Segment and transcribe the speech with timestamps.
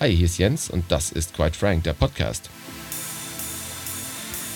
[0.00, 2.50] Hi, hier ist Jens und das ist Quite Frank, der Podcast.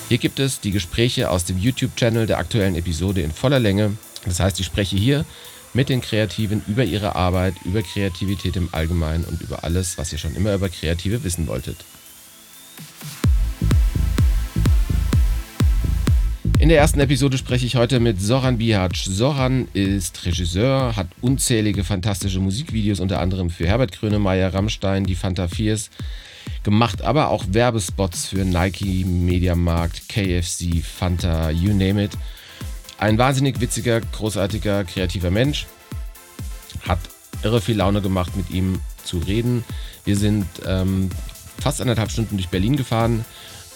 [0.09, 3.97] Hier gibt es die Gespräche aus dem YouTube-Channel der aktuellen Episode in voller Länge.
[4.25, 5.25] Das heißt, ich spreche hier
[5.75, 10.19] mit den Kreativen über ihre Arbeit, über Kreativität im Allgemeinen und über alles, was ihr
[10.19, 11.79] schon immer über Kreative wissen wolltet.
[16.63, 18.95] In der ersten Episode spreche ich heute mit Soran Bihac.
[18.95, 25.49] Soran ist Regisseur, hat unzählige fantastische Musikvideos, unter anderem für Herbert Grönemeyer, Rammstein, die Fanta
[25.49, 25.91] Fiers
[26.63, 32.13] gemacht, aber auch Werbespots für Nike, Mediamarkt, KFC, Fanta, you name it.
[32.97, 35.67] Ein wahnsinnig witziger, großartiger, kreativer Mensch.
[36.87, 37.01] Hat
[37.43, 39.65] irre viel Laune gemacht, mit ihm zu reden.
[40.05, 41.11] Wir sind ähm,
[41.59, 43.25] fast anderthalb Stunden durch Berlin gefahren,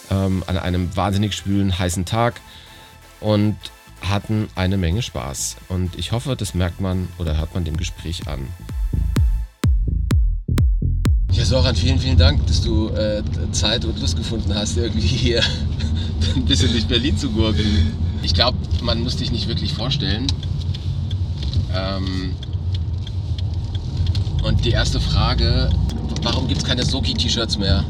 [0.08, 2.41] ähm, an einem wahnsinnig schwülen, heißen Tag
[3.26, 3.56] und
[4.02, 5.56] hatten eine Menge Spaß.
[5.68, 8.46] Und ich hoffe, das merkt man oder hört man dem Gespräch an.
[11.32, 15.42] Ja, Soran, vielen, vielen Dank, dass du äh, Zeit und Lust gefunden hast, irgendwie hier
[16.36, 17.92] ein bisschen durch Berlin zu gurgeln.
[18.22, 20.28] Ich glaube, man muss dich nicht wirklich vorstellen.
[21.74, 22.33] Ähm
[24.44, 25.68] und die erste Frage,
[26.22, 27.84] warum gibt es keine Soki-T-Shirts mehr?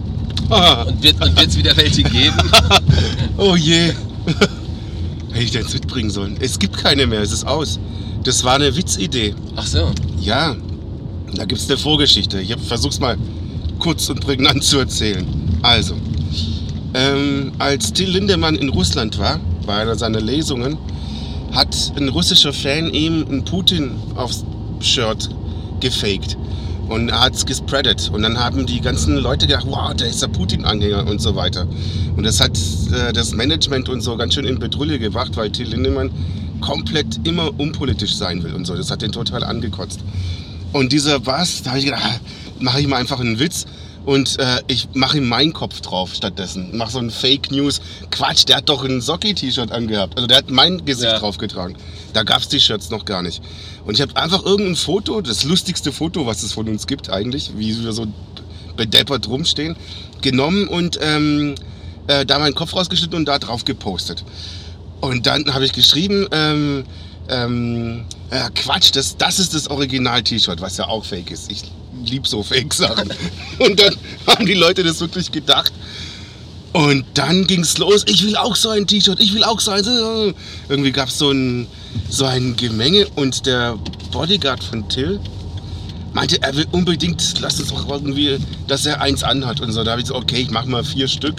[0.86, 2.38] Und wird es wieder welche geben?
[3.36, 3.92] oh je.
[5.36, 6.38] Hätte ich jetzt mitbringen sollen.
[6.40, 7.78] Es gibt keine mehr, es ist aus.
[8.24, 9.34] Das war eine Witzidee.
[9.54, 9.90] Ach so.
[10.18, 10.56] Ja,
[11.34, 12.40] da gibt es eine Vorgeschichte.
[12.40, 13.18] Ich versuch's mal
[13.78, 15.26] kurz und prägnant zu erzählen.
[15.60, 15.94] Also,
[16.94, 20.78] ähm, als Till Lindemann in Russland war, bei einer seiner Lesungen,
[21.52, 24.42] hat ein russischer Fan ihm ein Putin aufs
[24.80, 25.28] Shirt
[25.80, 26.38] gefaked
[26.88, 28.10] und hat es gespreadet.
[28.12, 31.66] Und dann haben die ganzen Leute gedacht, wow, der ist der Putin-Anhänger und so weiter.
[32.16, 32.56] Und das hat
[32.92, 36.10] äh, das Management und so ganz schön in Bedrulle gebracht, weil Till Lindemann
[36.60, 38.74] komplett immer unpolitisch sein will und so.
[38.74, 40.00] Das hat den total angekotzt.
[40.72, 42.20] Und dieser was, da habe ich gedacht, ah,
[42.60, 43.66] mache ich mal einfach einen Witz
[44.06, 46.70] und äh, ich mache ihm meinen Kopf drauf stattdessen.
[46.72, 47.80] Mach so ein Fake News.
[48.12, 50.16] Quatsch, der hat doch ein Socki-T-Shirt angehabt.
[50.16, 51.18] Also der hat mein Gesicht ja.
[51.18, 51.76] draufgetragen.
[52.12, 53.42] Da gab es T-Shirts noch gar nicht.
[53.84, 57.50] Und ich habe einfach irgendein Foto, das lustigste Foto, was es von uns gibt eigentlich,
[57.56, 58.06] wie wir so
[58.76, 59.74] bedeppert rumstehen,
[60.22, 61.56] genommen und ähm,
[62.06, 64.24] äh, da meinen Kopf rausgeschnitten und da drauf gepostet.
[65.00, 66.84] Und dann habe ich geschrieben, ähm,
[67.28, 71.50] ähm, äh, Quatsch, das, das ist das Original-T-Shirt, was ja auch fake ist.
[71.50, 71.64] Ich
[72.10, 73.12] lieb so Fake-Sachen.
[73.58, 73.94] Und dann
[74.26, 75.72] haben die Leute das wirklich gedacht.
[76.72, 79.70] Und dann ging es los, ich will auch so ein T-Shirt, ich will auch so
[79.70, 80.34] ein...
[80.68, 81.66] Irgendwie gab es so ein,
[82.10, 83.78] so ein Gemenge und der
[84.12, 85.18] Bodyguard von Till
[86.12, 89.84] meinte, er will unbedingt, lass uns doch irgendwie, dass er eins anhat und so.
[89.84, 91.36] Da habe ich so, okay, ich mache mal vier Stück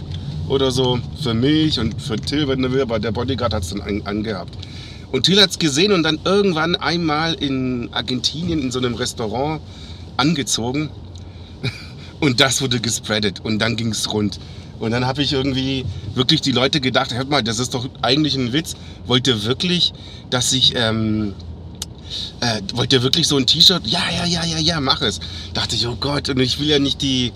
[0.47, 3.69] oder so für mich und für Till, wenn er will, aber der Bodyguard hat es
[3.69, 4.55] dann an, angehabt.
[5.11, 9.61] Und Till hat es gesehen und dann irgendwann einmal in Argentinien in so einem Restaurant
[10.17, 10.89] angezogen
[12.19, 14.39] und das wurde gespreadet und dann ging es rund.
[14.79, 18.35] Und dann habe ich irgendwie wirklich die Leute gedacht, hört mal, das ist doch eigentlich
[18.35, 18.75] ein Witz.
[19.07, 19.93] Wollt ihr wirklich,
[20.29, 21.33] dass ich, ähm,
[22.41, 23.87] äh, wollt ihr wirklich so ein T-Shirt?
[23.87, 25.19] Ja, ja, ja, ja, ja, mach es.
[25.53, 27.31] Dachte ich, oh Gott, und ich will ja nicht die,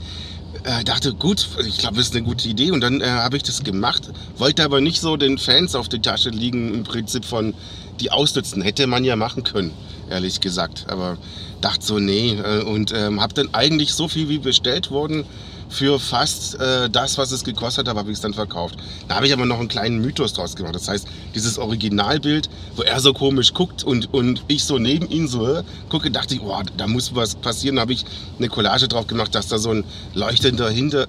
[0.63, 2.71] äh, dachte, gut, ich glaube, das ist eine gute Idee.
[2.71, 5.99] Und dann äh, habe ich das gemacht, wollte aber nicht so den Fans auf die
[5.99, 7.53] Tasche liegen, im Prinzip von
[7.99, 8.61] die ausnutzen.
[8.61, 9.71] Hätte man ja machen können,
[10.09, 10.85] ehrlich gesagt.
[10.87, 11.17] Aber
[11.61, 12.33] dachte so, nee.
[12.33, 15.25] Äh, und ähm, habe dann eigentlich so viel wie bestellt worden
[15.71, 18.75] für fast äh, das, was es gekostet hat, habe ich es dann verkauft.
[19.07, 20.75] Da habe ich aber noch einen kleinen Mythos draus gemacht.
[20.75, 25.27] Das heißt, dieses Originalbild, wo er so komisch guckt und, und ich so neben ihn
[25.27, 27.77] so äh, gucke, dachte ich, oh, da muss was passieren.
[27.77, 28.05] Da habe ich
[28.37, 31.07] eine Collage drauf gemacht, dass da so ein leuchtender Hinter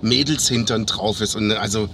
[0.00, 1.34] Mädelshintern drauf ist.
[1.34, 1.88] Und also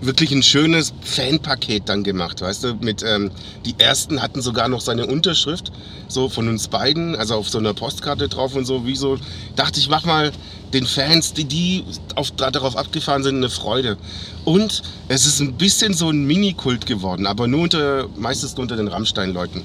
[0.00, 3.30] wirklich ein schönes Fanpaket dann gemacht, weißt du, mit ähm,
[3.64, 5.70] die ersten hatten sogar noch seine Unterschrift,
[6.08, 9.18] so von uns beiden, also auf so einer Postkarte drauf und so, wie so,
[9.54, 10.32] dachte ich, mach mal
[10.72, 11.84] den Fans, die, die
[12.16, 13.96] auf, darauf abgefahren sind, eine Freude.
[14.44, 18.76] Und es ist ein bisschen so ein Mini-Kult geworden, aber nur unter, meistens nur unter
[18.76, 19.62] den Rammstein-Leuten.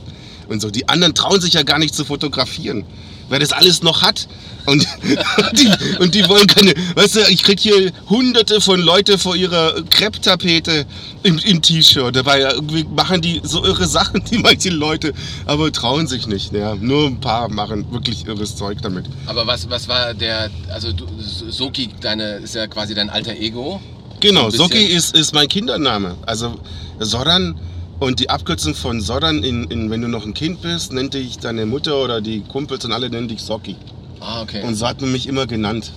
[0.47, 2.85] Und so, die anderen trauen sich ja gar nicht zu fotografieren
[3.31, 4.28] wer das alles noch hat.
[4.67, 4.85] Und
[5.53, 9.81] die, und die wollen keine, weißt du, ich krieg hier hunderte von Leute vor ihrer
[9.89, 10.85] Krepptapete
[11.23, 12.16] im, im T-Shirt.
[12.16, 15.13] Dabei irgendwie machen die so irre Sachen, die manche Leute,
[15.47, 16.53] aber trauen sich nicht.
[16.53, 16.75] Ja.
[16.75, 19.05] Nur ein paar machen wirklich irres Zeug damit.
[19.25, 21.07] Aber was, was war der, also du,
[21.49, 23.81] Soki, deine, ist ja quasi dein alter Ego?
[24.19, 26.16] Genau, so Soki ist, ist mein Kindername.
[26.27, 26.59] Also
[26.99, 27.55] Soran
[28.01, 31.37] und die Abkürzung von Sodan, in, in, wenn du noch ein Kind bist, nennt dich
[31.37, 33.75] deine Mutter oder die Kumpels und alle nennen dich Soki.
[34.19, 34.63] Ah, okay.
[34.63, 35.91] Und so hat man mich immer genannt.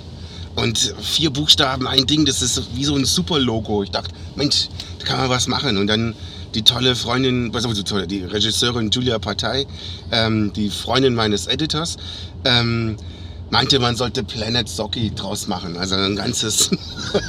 [0.54, 3.82] Und vier Buchstaben, ein Ding, das ist wie so ein Super-Logo.
[3.84, 4.68] Ich dachte, Mensch,
[4.98, 5.78] da kann man was machen.
[5.78, 6.14] Und dann
[6.54, 9.66] die tolle Freundin, was also tolle, die Regisseurin Julia Partei,
[10.12, 11.96] ähm, die Freundin meines Editors,
[12.44, 12.98] ähm,
[13.50, 15.76] meinte, man sollte Planet Socky draus machen.
[15.76, 16.70] Also ein ganzes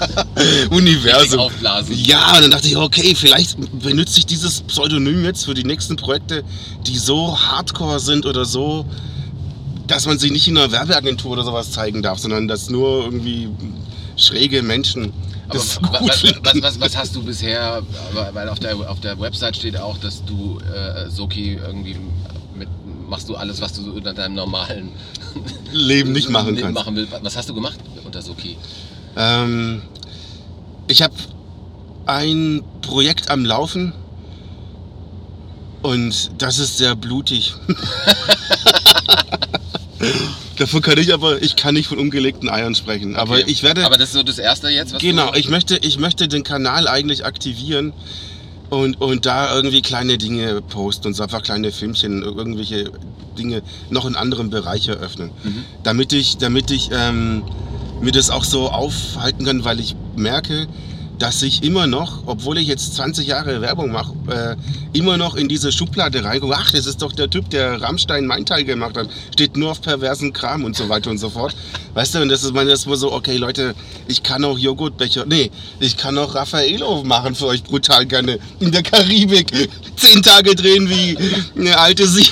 [0.70, 1.40] Universum.
[1.40, 1.96] Aufblasen.
[1.98, 5.96] Ja, und dann dachte ich, okay, vielleicht benutze ich dieses Pseudonym jetzt für die nächsten
[5.96, 6.44] Projekte,
[6.88, 8.86] die so hardcore sind oder so,
[9.88, 13.50] dass man sie nicht in einer Werbeagentur oder sowas zeigen darf, sondern dass nur irgendwie
[14.18, 15.14] schräge Menschen
[15.48, 16.40] Aber das wa- gut wa- finden.
[16.44, 17.62] was, was, was hast du bisher,
[18.12, 21.98] aber- weil auf der, auf der Website steht auch, dass du äh, Soki irgendwie
[23.08, 24.90] machst du alles, was du so unter deinem normalen
[25.72, 26.74] Leben nicht machen kannst.
[26.74, 27.14] machen willst.
[27.22, 28.58] Was hast du gemacht unter Soki?
[29.18, 29.82] Ähm,
[30.88, 31.14] ich habe
[32.06, 33.94] ein Projekt am Laufen
[35.82, 37.54] und das ist sehr blutig.
[40.58, 43.16] Davon kann ich aber, ich kann nicht von umgelegten Eiern sprechen.
[43.18, 43.44] Aber Okay.
[43.48, 45.98] ich werde, Aber das ist so das erste jetzt, was genau, du ich möchte, ich
[46.00, 47.92] möchte den Kanal eigentlich aktivieren
[48.70, 52.92] und, und da irgendwie kleine Dinge posten und so einfach kleine Filmchen, irgendwelche
[53.38, 55.32] Dinge noch in anderen Bereich eröffnen.
[55.44, 55.66] Mhm.
[55.84, 57.44] Damit ich, damit ich ähm,
[58.02, 60.68] mir das auch so aufhalten kann, weil ich merke,
[61.20, 65.48] dass ich immer noch, obwohl ich jetzt 20 Jahre Werbung mache, äh, immer noch in
[65.48, 66.56] diese Schublade reingucke.
[66.58, 69.10] Ach, das ist doch der Typ, der Rammstein mein Teil gemacht hat.
[69.34, 71.56] Steht nur auf perversen Kram und so weiter und so fort.
[71.94, 73.76] Weißt du, und das ist meine, das immer so, okay, Leute,
[74.08, 78.40] ich kann auch Joghurtbecher, nee, ich kann auch Raffaello machen für euch brutal gerne.
[78.60, 79.52] In der Karibik.
[79.96, 81.18] Zehn Tage drehen, wie
[81.58, 82.32] eine alte sich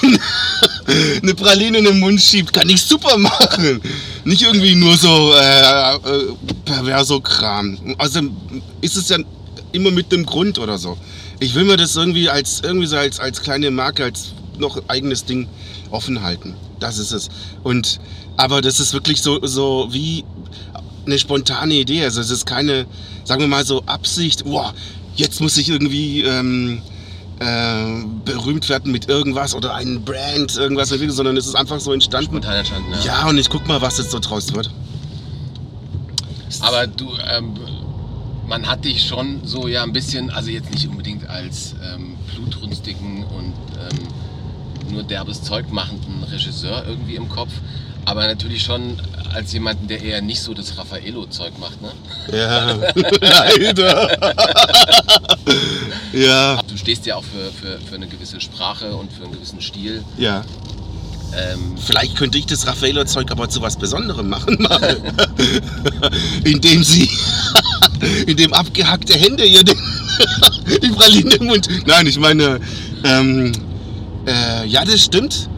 [1.21, 2.53] eine Praline in den Mund schiebt.
[2.53, 3.81] Kann ich super machen.
[4.25, 6.00] Nicht irgendwie nur so äh, äh,
[6.65, 7.95] perverso Kram.
[7.97, 8.21] Also
[8.81, 9.18] ist es ja
[9.71, 10.97] immer mit dem Grund oder so.
[11.39, 15.25] Ich will mir das irgendwie als irgendwie so als, als kleine Marke, als noch eigenes
[15.25, 15.47] Ding
[15.89, 16.56] offen halten.
[16.80, 17.29] Das ist es.
[17.63, 18.00] Und
[18.38, 20.24] aber das ist wirklich so, so wie
[21.06, 22.03] eine spontane Idee.
[22.03, 22.86] Also es ist keine,
[23.24, 24.74] sagen wir mal so, Absicht, boah,
[25.15, 26.81] jetzt muss ich irgendwie ähm,
[27.43, 32.27] äh, berühmt werden mit irgendwas oder ein Brand, irgendwas, sondern es ist einfach so entstanden.
[32.27, 33.21] spontan entstanden ja.
[33.21, 34.69] Ja, und ich guck mal, was jetzt so draus wird.
[36.61, 37.55] Aber du, ähm,
[38.47, 43.23] man hat dich schon so ja ein bisschen, also jetzt nicht unbedingt als ähm, blutrünstigen
[43.23, 47.51] und ähm, nur derbes Zeug machenden Regisseur irgendwie im Kopf,
[48.05, 48.99] aber natürlich schon
[49.33, 51.91] als jemanden, der eher nicht so das Raffaello-Zeug macht, ne?
[52.31, 52.75] Ja,
[53.21, 54.35] leider.
[56.13, 60.03] ja, stehst ja auch für, für, für eine gewisse Sprache und für einen gewissen Stil.
[60.18, 60.44] ja.
[61.35, 64.97] Ähm, Vielleicht könnte ich das Raffaello-Zeug aber zu was Besonderem machen mal.
[66.44, 67.09] Indem sie,
[68.27, 69.75] indem abgehackte Hände ihr den,
[70.83, 71.68] die Praline im Mund.
[71.88, 72.59] Nein, ich meine,
[73.03, 73.51] ähm,
[74.27, 75.50] äh, ja, das stimmt.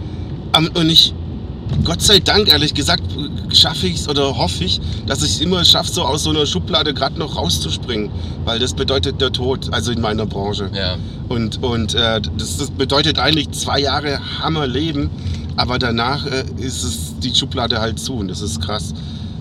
[0.54, 1.14] Am- Und ich,
[1.84, 3.04] Gott sei Dank, ehrlich gesagt,
[3.54, 6.46] schaffe ich es oder hoffe ich, dass ich es immer schaffe, so aus so einer
[6.46, 8.10] Schublade gerade noch rauszuspringen.
[8.44, 10.70] Weil das bedeutet der Tod, also in meiner Branche.
[10.74, 10.98] ja.
[11.28, 15.10] Und, und äh, das, das bedeutet eigentlich zwei Jahre Hammerleben,
[15.56, 18.94] aber danach äh, ist es die Schublade halt zu und das ist krass.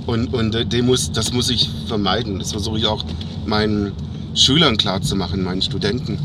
[0.06, 2.38] Und, und äh, dem muss, das muss ich vermeiden.
[2.38, 3.04] Das versuche ich auch
[3.46, 3.92] meinen
[4.34, 6.18] Schülern klarzumachen, meinen Studenten.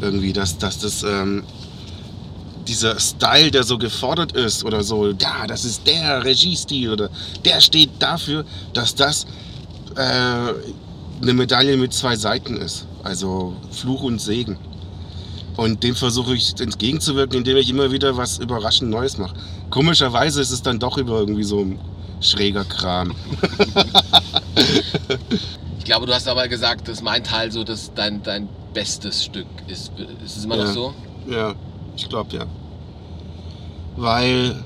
[0.00, 1.44] Irgendwie, dass, dass das ähm,
[2.68, 7.10] dieser Style, der so gefordert ist oder so, ja, das ist der Regiestil oder
[7.44, 9.26] der steht dafür, dass das
[9.96, 10.00] äh,
[11.22, 12.86] eine Medaille mit zwei Seiten ist.
[13.02, 14.56] Also Fluch und Segen.
[15.56, 19.34] Und dem versuche ich entgegenzuwirken, indem ich immer wieder was überraschend Neues mache.
[19.70, 21.78] Komischerweise ist es dann doch über irgendwie so ein
[22.20, 23.14] schräger Kram.
[25.78, 29.46] Ich glaube, du hast aber gesagt, dass mein Teil so dass dein, dein bestes Stück
[29.68, 29.92] ist.
[30.24, 30.72] Ist es immer noch Ja.
[30.72, 30.94] so?
[31.28, 31.54] Ja,
[31.96, 32.46] ich glaube ja.
[33.96, 34.64] Weil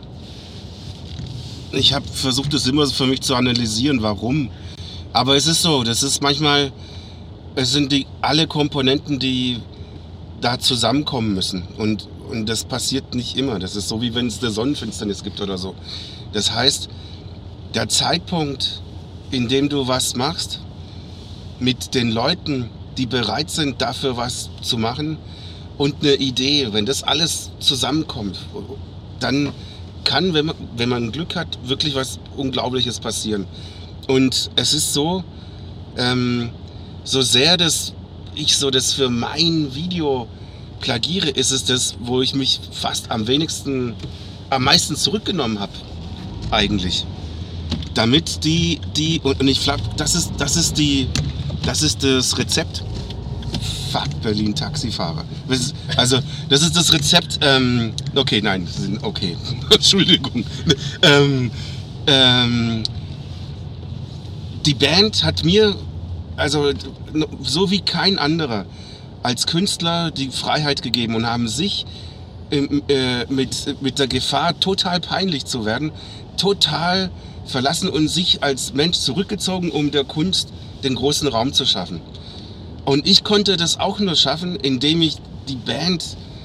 [1.73, 4.51] ich habe versucht, es immer für mich zu analysieren, warum.
[5.13, 6.73] Aber es ist so, das ist manchmal,
[7.55, 9.61] es sind die alle Komponenten, die
[10.41, 11.65] da zusammenkommen müssen.
[11.77, 13.59] Und, und das passiert nicht immer.
[13.59, 15.75] Das ist so, wie wenn es eine Sonnenfinsternis gibt oder so.
[16.33, 16.89] Das heißt,
[17.75, 18.83] der Zeitpunkt,
[19.31, 20.61] in dem du was machst,
[21.59, 25.19] mit den Leuten, die bereit sind, dafür was zu machen,
[25.79, 28.39] und eine Idee, wenn das alles zusammenkommt,
[29.21, 29.53] dann
[30.05, 33.47] kann, wenn man, wenn man Glück hat, wirklich was Unglaubliches passieren.
[34.09, 35.23] Und es ist so,
[35.97, 36.51] ähm,
[37.05, 37.95] so sehr das,
[38.35, 40.29] ich so das für mein Video
[40.81, 43.95] plagiere, ist es das, wo ich mich fast am wenigsten,
[44.51, 45.73] am meisten zurückgenommen habe,
[46.51, 47.05] eigentlich.
[47.95, 51.09] Damit die, die, und, ich flapp, das ist, das ist die,
[51.65, 52.83] das ist das Rezept.
[53.91, 55.25] Fuck, Berlin Taxifahrer.
[55.97, 56.19] Also,
[56.49, 57.39] das ist das Rezept.
[57.43, 58.69] Ähm, okay, nein,
[59.03, 59.37] okay.
[59.71, 60.45] Entschuldigung.
[61.03, 61.51] Ähm,
[62.07, 62.83] ähm,
[64.67, 65.75] die Band hat mir,
[66.37, 66.73] also
[67.43, 68.67] so wie kein anderer,
[69.23, 71.87] als Künstler die Freiheit gegeben und haben sich
[72.51, 75.93] ähm, äh, mit, mit der Gefahr, total peinlich zu werden,
[76.37, 77.11] total
[77.45, 80.51] verlassen und sich als Mensch zurückgezogen, um der Kunst
[80.85, 82.01] den großen Raum zu schaffen.
[82.89, 86.03] Und ich konnte das auch nur schaffen, indem ich die Band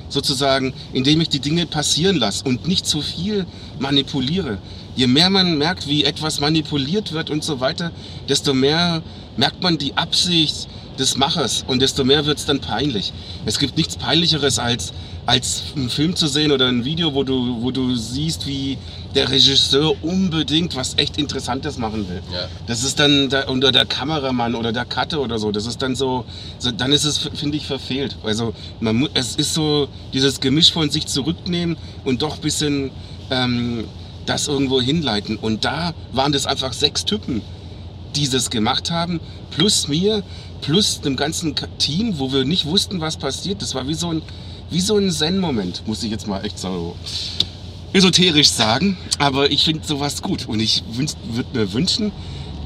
[0.09, 3.45] sozusagen, indem ich die Dinge passieren lasse und nicht zu viel
[3.79, 4.57] manipuliere.
[4.97, 7.93] Je mehr man merkt, wie etwas manipuliert wird und so weiter,
[8.27, 9.01] desto mehr
[9.37, 10.67] merkt man die Absicht
[10.99, 13.13] des Machers und desto mehr wird es dann peinlich.
[13.45, 14.91] Es gibt nichts Peinlicheres als
[15.25, 18.77] als einen Film zu sehen oder ein Video, wo du, wo du siehst, wie
[19.15, 22.21] der Regisseur unbedingt was echt Interessantes machen will.
[22.33, 22.47] Ja.
[22.67, 25.51] Das ist dann der, oder der Kameramann oder der Cutter oder so.
[25.51, 26.25] Das ist dann so,
[26.59, 28.17] so dann ist es, finde ich, verfehlt.
[28.23, 32.91] Also man, es ist so dieses Gemisch von sich zurücknehmen und doch ein bisschen
[33.29, 33.85] ähm,
[34.25, 35.37] das irgendwo hinleiten.
[35.37, 37.41] Und da waren das einfach sechs Typen,
[38.15, 39.19] die das gemacht haben,
[39.51, 40.23] plus mir,
[40.61, 43.61] plus dem ganzen Team, wo wir nicht wussten, was passiert.
[43.61, 44.21] Das war wie so ein
[44.73, 46.95] wie so ein Zen-Moment, muss ich jetzt mal echt so
[47.93, 48.97] esoterisch sagen.
[49.19, 51.13] Aber ich finde sowas gut und ich würde
[51.53, 52.11] mir wünschen,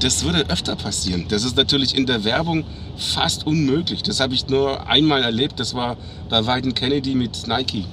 [0.00, 1.26] das würde öfter passieren.
[1.28, 2.64] Das ist natürlich in der Werbung
[2.96, 4.02] fast unmöglich.
[4.02, 5.60] Das habe ich nur einmal erlebt.
[5.60, 5.96] Das war
[6.28, 7.84] bei Wyden Kennedy mit Nike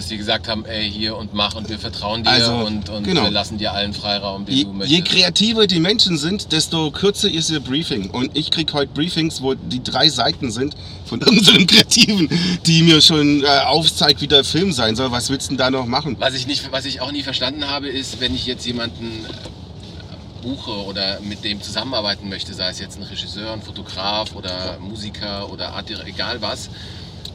[0.00, 3.04] dass sie gesagt haben, ey, hier und mach und wir vertrauen dir also, und, und
[3.04, 3.24] genau.
[3.24, 4.98] wir lassen dir allen Freiraum, den je, du möchtest.
[4.98, 8.08] Je kreativer die Menschen sind, desto kürzer ist ihr Briefing.
[8.08, 12.30] Und ich kriege heute Briefings, wo die drei Seiten sind von unseren Kreativen,
[12.64, 15.12] die mir schon äh, aufzeigt, wie der Film sein soll.
[15.12, 16.16] Was willst du denn da noch machen?
[16.18, 20.42] Was ich, nicht, was ich auch nie verstanden habe, ist, wenn ich jetzt jemanden äh,
[20.42, 25.52] buche oder mit dem zusammenarbeiten möchte, sei es jetzt ein Regisseur, ein Fotograf oder Musiker
[25.52, 26.70] oder Art, egal was,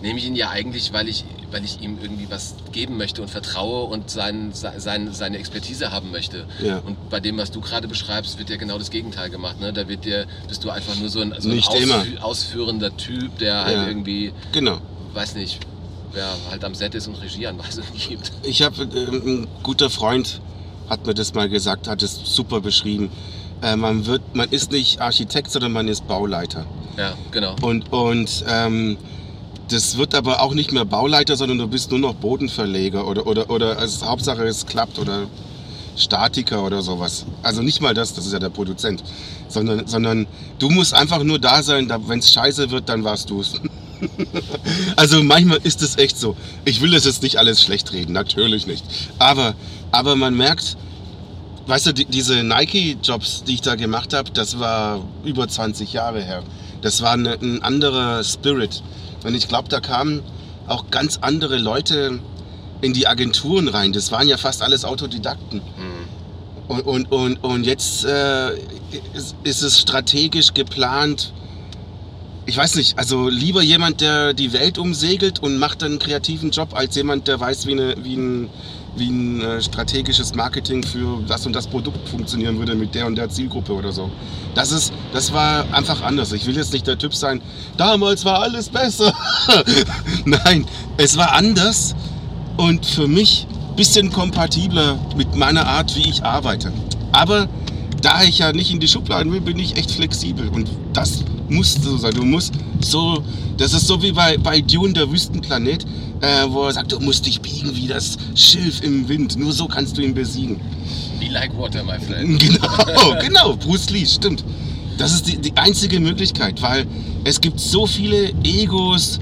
[0.02, 3.30] nehme ich ihn ja eigentlich, weil ich, weil ich ihm irgendwie was geben möchte und
[3.30, 6.46] vertraue und sein, sein, seine Expertise haben möchte.
[6.64, 6.80] Ja.
[6.80, 9.60] Und bei dem, was du gerade beschreibst, wird ja genau das Gegenteil gemacht.
[9.60, 9.74] Ne?
[9.74, 13.66] Da wird dir, bist du einfach nur so ein, so ein Ausfü ausführender Typ, der
[13.66, 13.88] halt ja.
[13.88, 14.80] irgendwie, genau.
[15.14, 15.60] weiß nicht,
[16.12, 18.32] wer halt am Set ist und Regieanweisungen gibt.
[18.44, 20.42] Ich habe, äh, ein guter Freund
[20.90, 23.10] hat mir das mal gesagt, hat es super beschrieben.
[23.62, 26.66] Äh, man, wird, man ist nicht Architekt, sondern man ist Bauleiter.
[26.98, 27.56] Ja, genau.
[27.62, 28.98] Und, und ähm,
[29.70, 33.50] das wird aber auch nicht mehr Bauleiter, sondern du bist nur noch Bodenverleger oder, oder,
[33.50, 35.28] oder als Hauptsache es klappt oder
[35.98, 37.26] Statiker oder sowas.
[37.42, 39.04] Also nicht mal das, das ist ja der Produzent,
[39.48, 40.28] sondern, sondern
[40.60, 43.54] du musst einfach nur da sein, wenn es scheiße wird, dann warst du es.
[44.98, 46.36] also manchmal ist es echt so.
[46.66, 48.84] Ich will es jetzt nicht alles schlecht reden, natürlich nicht.
[49.20, 49.56] Aber,
[49.92, 50.78] aber man merkt,
[51.68, 56.22] weißt du, die, diese Nike-Jobs, die ich da gemacht habe, das war über 20 Jahre
[56.22, 56.44] her.
[56.82, 58.84] Das war eine, ein anderer Spirit.
[59.26, 60.22] Und ich glaube, da kamen
[60.68, 62.20] auch ganz andere Leute
[62.82, 63.94] in die Agenturen rein.
[63.94, 65.60] Das waren ja fast alles Autodidakten.
[65.60, 66.06] Mhm.
[66.68, 68.56] Und, und, und, und jetzt äh,
[69.14, 71.32] ist, ist es strategisch geplant.
[72.48, 76.76] Ich weiß nicht, also lieber jemand, der die Welt umsegelt und macht einen kreativen Job,
[76.76, 78.50] als jemand, der weiß, wie, eine, wie ein
[78.96, 83.16] wie ein äh, strategisches Marketing für das und das Produkt funktionieren würde mit der und
[83.16, 84.10] der Zielgruppe oder so.
[84.54, 86.32] Das ist, das war einfach anders.
[86.32, 87.42] Ich will jetzt nicht der Typ sein,
[87.78, 89.14] damals war alles besser.
[90.26, 90.66] Nein,
[90.98, 91.96] es war anders
[92.58, 96.72] und für mich ein bisschen kompatibler mit meiner Art, wie ich arbeite.
[97.12, 97.48] Aber
[98.06, 101.74] da ich ja nicht in die Schubladen will, bin ich echt flexibel und das muss
[101.74, 102.14] so sein.
[102.14, 103.24] Du musst so,
[103.58, 105.86] das ist so wie bei, bei Dune, der Wüstenplanet
[106.22, 109.38] äh, wo er sagt, du musst dich biegen wie das Schilf im Wind.
[109.38, 110.60] Nur so kannst du ihn besiegen.
[111.20, 112.40] Be like water, my friend.
[112.46, 114.44] Genau, genau, Bruce Lee, stimmt.
[114.98, 116.86] Das ist die, die einzige Möglichkeit, weil
[117.26, 119.20] es gibt so viele Egos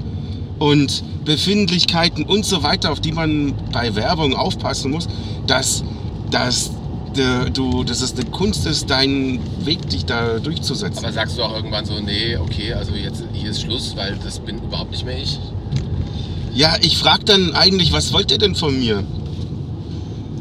[0.58, 5.08] und Befindlichkeiten und so weiter, auf die man bei Werbung aufpassen muss,
[5.46, 5.82] dass,
[6.30, 6.70] dass
[7.14, 11.04] du, dass es eine Kunst ist, deinen Weg dich da durchzusetzen.
[11.04, 14.40] Aber sagst du auch irgendwann so, nee, okay, also jetzt hier ist Schluss, weil das
[14.40, 15.38] bin überhaupt nicht mehr ich?
[16.52, 19.04] Ja, ich frage dann eigentlich, was wollt ihr denn von mir?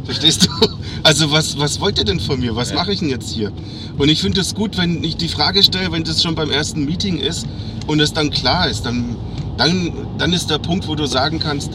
[0.05, 0.67] Verstehst du?
[1.03, 2.55] Also was, was wollt ihr denn von mir?
[2.55, 2.75] Was ja.
[2.75, 3.51] mache ich denn jetzt hier?
[3.97, 6.85] Und ich finde es gut, wenn ich die Frage stelle, wenn das schon beim ersten
[6.85, 7.45] Meeting ist
[7.87, 9.17] und es dann klar ist, dann,
[9.57, 11.71] dann, dann ist der Punkt, wo du sagen kannst,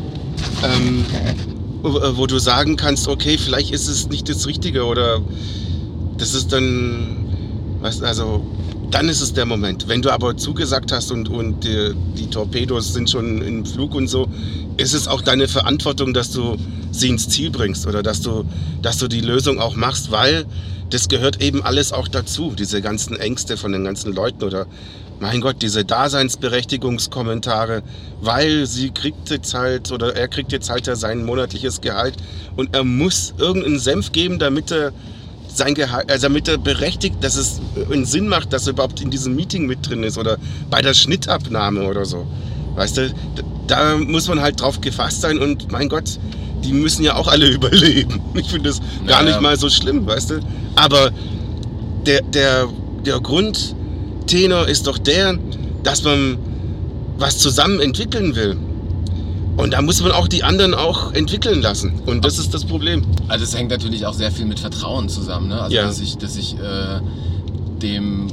[0.65, 1.05] ähm,
[1.83, 5.21] wo du sagen kannst, okay, vielleicht ist es nicht das Richtige oder
[6.17, 7.27] das ist dann,
[7.81, 8.45] was, also
[8.91, 9.87] dann ist es der Moment.
[9.89, 14.09] Wenn du aber zugesagt hast und, und die, die, Torpedos sind schon im Flug und
[14.09, 14.29] so,
[14.77, 16.57] ist es auch deine Verantwortung, dass du
[16.91, 18.45] sie ins Ziel bringst oder dass du,
[18.83, 20.47] dass du die Lösung auch machst, weil
[20.91, 24.67] das gehört eben alles auch dazu, diese ganzen Ängste von den ganzen Leuten oder
[25.21, 27.83] mein Gott, diese Daseinsberechtigungskommentare,
[28.21, 32.15] weil sie kriegt jetzt halt oder er kriegt jetzt halt ja sein monatliches Gehalt
[32.57, 34.93] und er muss irgendeinen Senf geben, damit er
[35.49, 37.61] sein Gehalt, also damit er berechtigt, dass es
[37.91, 40.37] einen Sinn macht, dass er überhaupt in diesem Meeting mit drin ist oder
[40.71, 42.27] bei der Schnittabnahme oder so.
[42.77, 43.13] Weißt du,
[43.67, 46.19] da muss man halt drauf gefasst sein und mein Gott,
[46.65, 48.21] die müssen ja auch alle überleben.
[48.35, 49.33] Ich finde das gar Naja.
[49.35, 50.41] nicht mal so schlimm, weißt du?
[50.77, 51.11] Aber
[52.07, 52.69] der, der,
[53.05, 53.19] der
[54.29, 55.39] Grundtenor ist doch der,
[55.83, 56.37] dass man
[57.17, 58.59] was zusammen entwickeln will.
[59.57, 62.03] Und da muss man auch die anderen auch entwickeln lassen.
[62.05, 63.03] Und das ist das Problem.
[63.29, 65.63] Also es hängt natürlich auch sehr viel mit Vertrauen zusammen, ne?
[65.63, 65.85] Also Ja.
[65.87, 67.01] dass ich, dass ich äh,
[67.81, 68.27] dem,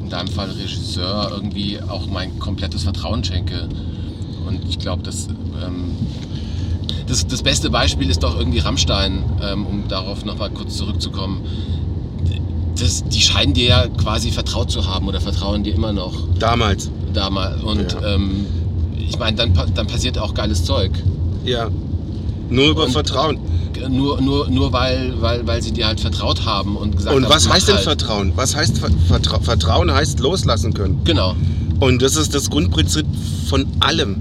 [0.00, 3.68] in deinem Fall Regisseur, irgendwie auch mein komplettes Vertrauen schenke.
[4.46, 5.26] Und ich glaube, dass
[5.60, 5.96] ähm,
[7.08, 11.40] das, das beste Beispiel ist doch irgendwie Rammstein, ähm, um darauf nochmal kurz zurückzukommen.
[12.78, 16.90] Das, die scheinen dir ja quasi vertraut zu haben oder vertrauen dir immer noch Damals.
[17.14, 17.62] damals.
[17.62, 18.14] Und Ja.
[18.14, 18.46] ähm,
[18.98, 20.90] ich meine, dann, dann passiert auch geiles Zeug.
[21.44, 21.68] Ja.
[22.50, 23.38] Nur über Und- Vertrauen.
[23.90, 27.32] Nur, nur, nur weil, weil, weil sie dir halt vertraut haben und gesagt Und haben,
[27.32, 27.84] was mach heißt denn halt.
[27.84, 28.32] Vertrauen?
[28.34, 31.00] Was heißt Ver Vertra Vertrauen heißt loslassen können.
[31.04, 31.36] Genau.
[31.78, 33.04] Und das ist das Grundprinzip
[33.48, 34.16] von allem.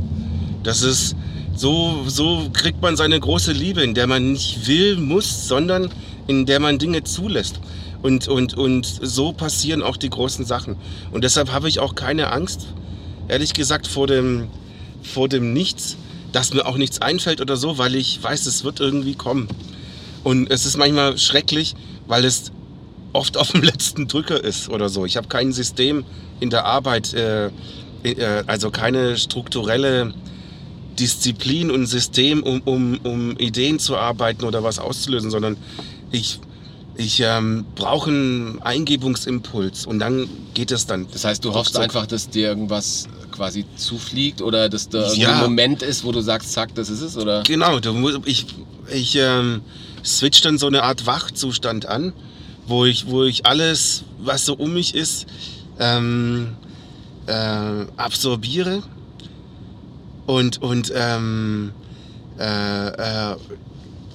[0.64, 1.16] Das ist
[1.56, 5.90] so, so kriegt man seine große Liebe, in der man nicht will, muss, sondern
[6.28, 7.60] in der man Dinge zulässt.
[8.06, 10.76] Und, und, und so passieren auch die großen Sachen.
[11.12, 12.68] Und deshalb habe ich auch keine Angst,
[13.30, 14.48] ehrlich gesagt, vor dem,
[15.02, 15.98] vor dem Nichts,
[16.32, 19.48] dass mir auch nichts einfällt oder so, weil ich weiß, es wird irgendwie kommen.
[20.24, 21.74] Und es ist manchmal schrecklich,
[22.06, 22.52] weil es
[23.12, 25.08] oft auf dem letzten Drücker ist oder so.
[25.08, 26.06] Ich habe kein System
[26.40, 27.48] in der Arbeit, äh,
[28.04, 30.14] äh, also keine strukturelle
[31.00, 35.58] Disziplin und System, um, um, um Ideen zu arbeiten oder was auszulösen, sondern
[36.12, 36.40] ich,
[36.98, 41.08] ich ähm, brauche einen Eingebungsimpuls und dann geht es dann.
[41.12, 41.84] Das heißt, du hoffst Ruckzuck.
[41.84, 45.34] einfach, dass dir irgendwas quasi zufliegt oder dass da Ja.
[45.36, 47.44] ein Moment ist, wo du sagst, zack, das ist es, oder?
[47.44, 47.80] Genau,
[48.26, 48.46] ich,
[48.92, 49.62] ich ähm,
[50.06, 52.14] switch dann so eine Art Wachzustand an,
[52.68, 55.26] wo ich, wo ich alles, was so um mich ist,
[55.80, 56.54] ähm,
[57.28, 57.34] äh,
[57.98, 58.84] absorbiere
[60.28, 61.72] und, und ähm,
[62.40, 63.36] äh, äh,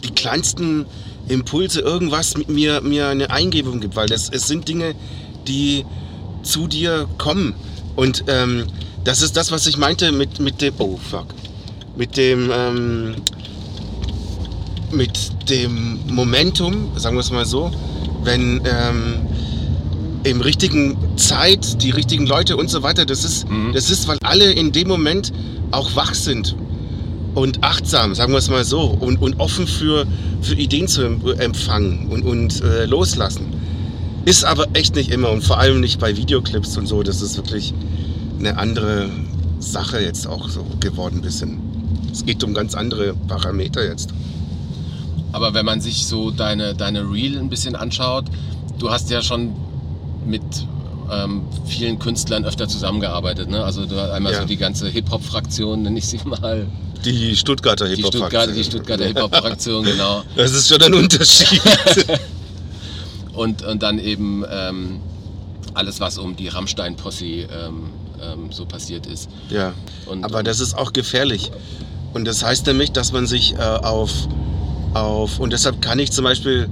[0.03, 0.87] die kleinsten
[1.31, 4.95] Impulse, irgendwas mit mir, mir eine Eingebung gibt, weil das, es sind Dinge,
[5.47, 5.85] die
[6.43, 7.55] zu dir kommen.
[7.97, 8.67] Und ähm,
[9.05, 11.27] das ist das, was ich meinte mit, mit dem, oh fuck,
[11.97, 13.15] mit dem, ähm,
[14.93, 15.13] mit
[15.49, 17.71] dem Momentum, sagen wir es mal so,
[18.25, 19.15] wenn ähm,
[20.25, 23.73] im richtigen Zeit, die richtigen Leute und so weiter, das ist, Mhm.
[23.73, 25.33] das ist, weil alle in dem Moment
[25.71, 26.57] auch wach sind
[27.35, 30.07] und achtsam, sagen wir es mal so, und, und offen für,
[30.43, 33.47] für Ideen zu em- empfangen und, und äh, loslassen.
[34.25, 37.03] Ist aber echt nicht immer und vor allem nicht bei Videoclips und so.
[37.03, 37.73] Das ist wirklich
[38.39, 39.09] eine andere
[39.61, 41.59] Sache jetzt auch so geworden ein bisschen.
[42.13, 44.11] Es geht um ganz andere Parameter jetzt.
[45.33, 48.25] Aber wenn man sich so deine, deine Reel ein bisschen anschaut,
[48.79, 49.53] du hast ja schon
[50.27, 50.43] mit
[51.11, 53.49] ähm, vielen Künstlern öfter zusammengearbeitet.
[53.51, 53.63] Ne?
[53.65, 54.41] Also du hast einmal Ja.
[54.41, 56.67] so die ganze Hip-Hop-Fraktion, nenne ich sie mal.
[57.05, 58.15] Die Stuttgarter Die Hip-Hop.
[58.15, 60.23] Stuttgarter, die Stuttgarter Hip-Hop-Fraktion, genau.
[60.37, 61.61] Das ist schon ein Unterschied.
[63.33, 65.01] Und, und dann eben ähm,
[65.73, 67.47] alles, was um die Rammstein-Posse ähm,
[68.21, 69.31] ähm, so passiert ist.
[69.49, 69.73] ja.
[70.07, 71.51] Und, Aber das ist auch gefährlich.
[72.13, 74.11] Und das heißt nämlich, dass man sich äh, auf,
[74.95, 75.39] auf.
[75.39, 76.69] Und deshalb kann ich zum Beispiel.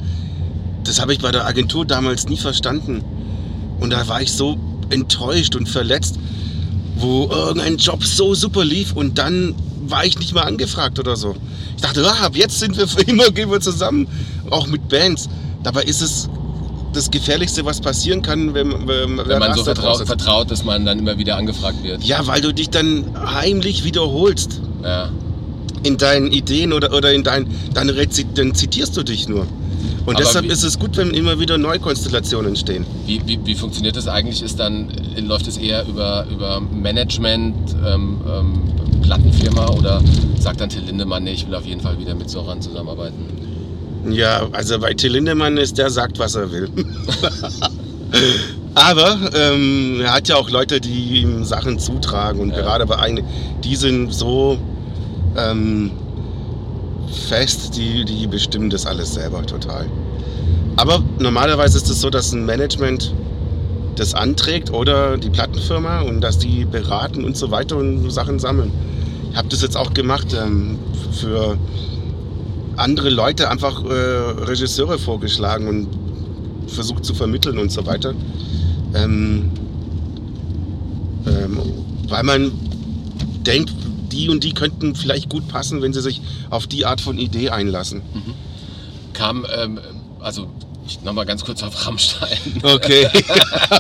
[0.85, 3.05] Das habe ich bei der Agentur damals nie verstanden.
[3.81, 4.57] Und da war ich so
[4.91, 6.17] enttäuscht und verletzt,
[6.97, 9.55] wo irgendein Job so super lief und dann
[9.87, 11.35] war ich nicht mehr angefragt oder so.
[11.77, 14.09] Ich dachte, ah, ab jetzt sind wir für immer, gehen wir zusammen,
[14.51, 15.29] auch mit Bands.
[15.63, 16.29] Dabei ist es
[16.93, 20.99] das Gefährlichste, was passieren kann, wenn, wenn, wenn man so vertraut, vertraut, dass man dann
[20.99, 22.03] immer wieder angefragt wird.
[22.03, 25.11] Ja, weil du dich dann heimlich wiederholst Ja.
[25.83, 27.91] in deinen Ideen oder, oder in dein, dann,
[28.35, 29.47] dann zitierst du dich nur.
[30.09, 32.87] Und Aber deshalb wie- ist es gut, wenn immer wieder Neukonstellationen entstehen.
[33.05, 34.43] Wie, wie, wie funktioniert das eigentlich?
[34.43, 37.55] Ist dann, äh, läuft es eher über, über Management,
[37.87, 38.63] ähm, ähm,
[39.03, 40.01] Plattenfirma oder
[40.41, 43.27] sagt dann Till Lindemann, nee, ich will auf jeden Fall wieder mit Soran zusammenarbeiten?
[44.11, 46.71] Ja, also bei Till Lindemann ist der sagt, was er will.
[48.75, 52.61] Aber ähm, er hat ja auch Leute, die ihm Sachen zutragen und Ja.
[52.63, 53.27] gerade bei einigen,
[53.65, 54.59] die sind so
[55.37, 55.91] ähm,
[57.11, 59.87] fest, die, die bestimmen das alles selber total.
[60.77, 63.13] Aber normalerweise ist es so, dass ein Management
[63.97, 68.71] das anträgt oder die Plattenfirma und dass die beraten und so weiter und Sachen sammeln.
[69.31, 70.79] Ich habe das jetzt auch gemacht ähm,
[71.13, 71.59] für
[72.77, 73.89] andere Leute einfach äh,
[74.45, 75.89] Regisseure vorgeschlagen und
[76.69, 78.15] versucht zu vermitteln und so weiter.
[78.95, 79.51] Ähm,
[81.27, 81.59] ähm,
[82.09, 82.53] weil man
[83.45, 83.75] denkt,
[84.19, 87.51] die und die könnten vielleicht gut passen, wenn sie sich auf die Art von Idee
[87.51, 88.03] einlassen.
[89.13, 89.79] Kam, ähm,
[90.21, 90.49] also
[90.87, 92.39] ich nochmal ganz kurz auf Rammstein.
[92.63, 93.09] Okay.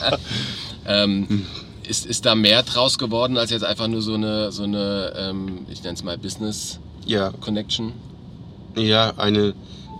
[0.87, 1.46] ähm,
[1.88, 5.66] ist, ist da mehr draus geworden als jetzt einfach nur so eine, so eine ähm,
[5.70, 7.92] ich nenne es mal Business Ja, Connection?
[8.77, 9.55] ja, eine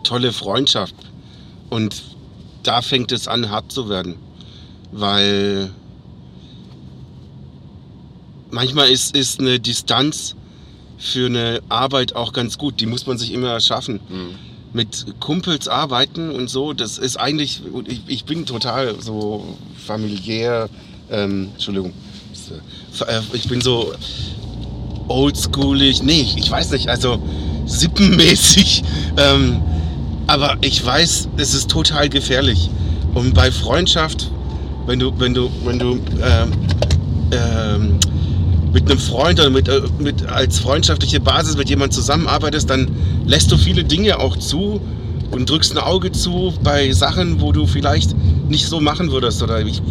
[0.05, 0.95] tolle Freundschaft.
[1.71, 2.03] Und
[2.63, 4.15] da fängt es an, hart zu werden.
[4.93, 5.71] Weil
[8.51, 10.35] manchmal ist, ist eine Distanz
[10.99, 12.81] für eine Arbeit auch ganz gut.
[12.81, 14.01] Die muss man sich immer erschaffen.
[14.09, 14.35] Hm.
[14.73, 19.57] mit Kumpels arbeiten und so, das ist eigentlich, ich, ich bin total so
[19.87, 20.69] familiär,
[21.11, 21.95] ähm, Entschuldigung,
[23.07, 23.95] äh, ich bin so
[25.09, 27.19] oldschoolig, nee, ich weiß nicht, also
[27.67, 28.85] sippenmäßig,
[29.17, 29.63] ähm,
[30.27, 32.69] aber ich weiß, es ist total gefährlich.
[33.15, 34.31] Und bei Freundschaft,
[34.87, 36.53] wenn du, wenn du, wenn du ähm,
[37.33, 37.99] ähm,
[38.73, 42.89] mit einem Freund oder mit, äh, mit als freundschaftliche Basis mit jemandem zusammenarbeitest, dann
[43.27, 44.81] lässt du viele Dinge auch zu
[45.31, 48.15] und drückst ein Auge zu bei Sachen, wo du vielleicht
[48.49, 49.43] nicht so machen würdest.
[49.43, 49.83] Oder ich,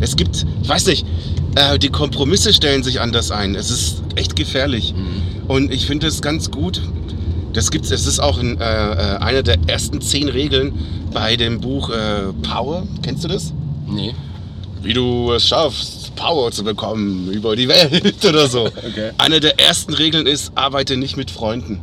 [0.00, 1.06] es gibt, ich weiß nicht,
[1.54, 3.54] äh, die Kompromisse stellen sich anders ein.
[3.54, 4.94] Es ist echt gefährlich.
[4.94, 5.48] Mhm.
[5.48, 6.80] Und ich finde es ganz gut.
[7.52, 10.72] Das gibt's, es ist auch in, äh, äh, eine der ersten zehn Regeln
[11.12, 12.86] bei dem Buch äh, Power.
[13.02, 13.52] Kennst du das?
[13.88, 14.14] Nee.
[14.82, 18.66] Wie du es schaffst, Power zu bekommen über die Welt oder so.
[18.66, 19.10] Okay.
[19.18, 21.80] Eine der ersten Regeln ist, arbeite nicht mit Freunden.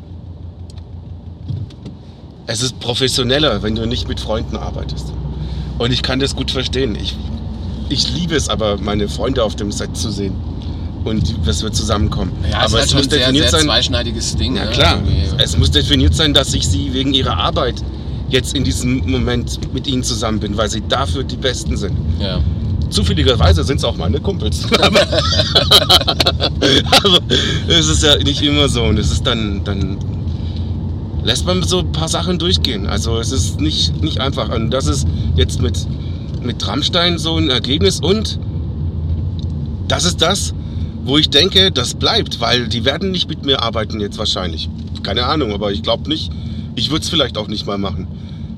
[2.46, 5.08] Es ist professioneller, wenn du nicht mit Freunden arbeitest.
[5.78, 6.96] Und ich kann das gut verstehen.
[6.96, 7.16] Ich,
[7.90, 10.36] ich liebe es aber, meine Freunde auf dem Set zu sehen.
[11.04, 12.32] Und dass wir zusammenkommen.
[12.50, 13.68] Ja, aber es ist halt es muss ein sehr, definiert sehr sein.
[13.68, 14.56] zweischneidiges Ding.
[14.56, 14.72] Ja ne?
[14.72, 15.44] klar, Irgendwie.
[15.44, 17.76] es muss definiert sein, dass ich sie wegen ihrer Arbeit
[18.30, 21.96] jetzt in diesem Moment mit ihnen zusammen bin, weil sie dafür die Besten sind.
[22.20, 22.42] Ja.
[22.90, 24.66] Zufälligerweise sind es auch meine Kumpels.
[24.80, 25.02] aber,
[27.68, 28.84] es ist ja nicht immer so.
[28.84, 29.98] Und es ist dann, dann
[31.24, 32.88] lässt man so ein paar Sachen durchgehen.
[32.88, 34.50] Also es ist nicht, nicht einfach.
[34.50, 35.86] Und das ist jetzt mit,
[36.42, 38.00] mit Rammstein so ein Ergebnis.
[38.00, 38.40] Und
[39.88, 40.54] das ist das,
[41.04, 44.70] wo ich denke, das bleibt, weil die werden nicht mit mir arbeiten jetzt wahrscheinlich.
[45.04, 46.32] Keine Ahnung, aber ich glaube nicht.
[46.76, 48.08] Ich würde es vielleicht auch nicht mal machen.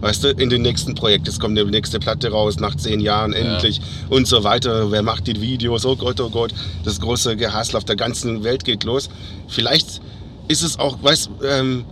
[0.01, 3.33] Weißt du, in den nächsten Projekt, es kommt die nächste Platte raus, nach zehn Jahren
[3.33, 4.91] endlich und so weiter.
[4.91, 5.85] Wer macht die Videos?
[5.85, 6.53] Oh Gott, oh Gott,
[6.85, 9.09] das große Gehassel auf der ganzen Welt geht los.
[9.49, 9.99] Vielleicht
[10.47, 11.83] ist es auch, weißt ähm,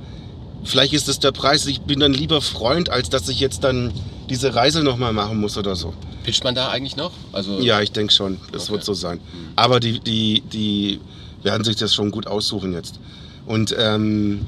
[0.63, 3.91] vielleicht ist es der Preis, ich bin dann lieber Freund, als dass ich jetzt dann
[4.29, 5.93] diese Reise nochmal machen muss oder so.
[6.23, 7.11] Pitcht man da eigentlich noch?
[7.33, 8.73] Also, Ja, ich denke schon, das Okay.
[8.73, 9.19] wird so sein.
[9.55, 10.99] Aber die, die, die
[11.43, 12.99] werden sich das schon gut aussuchen jetzt.
[13.45, 14.45] Und ähm,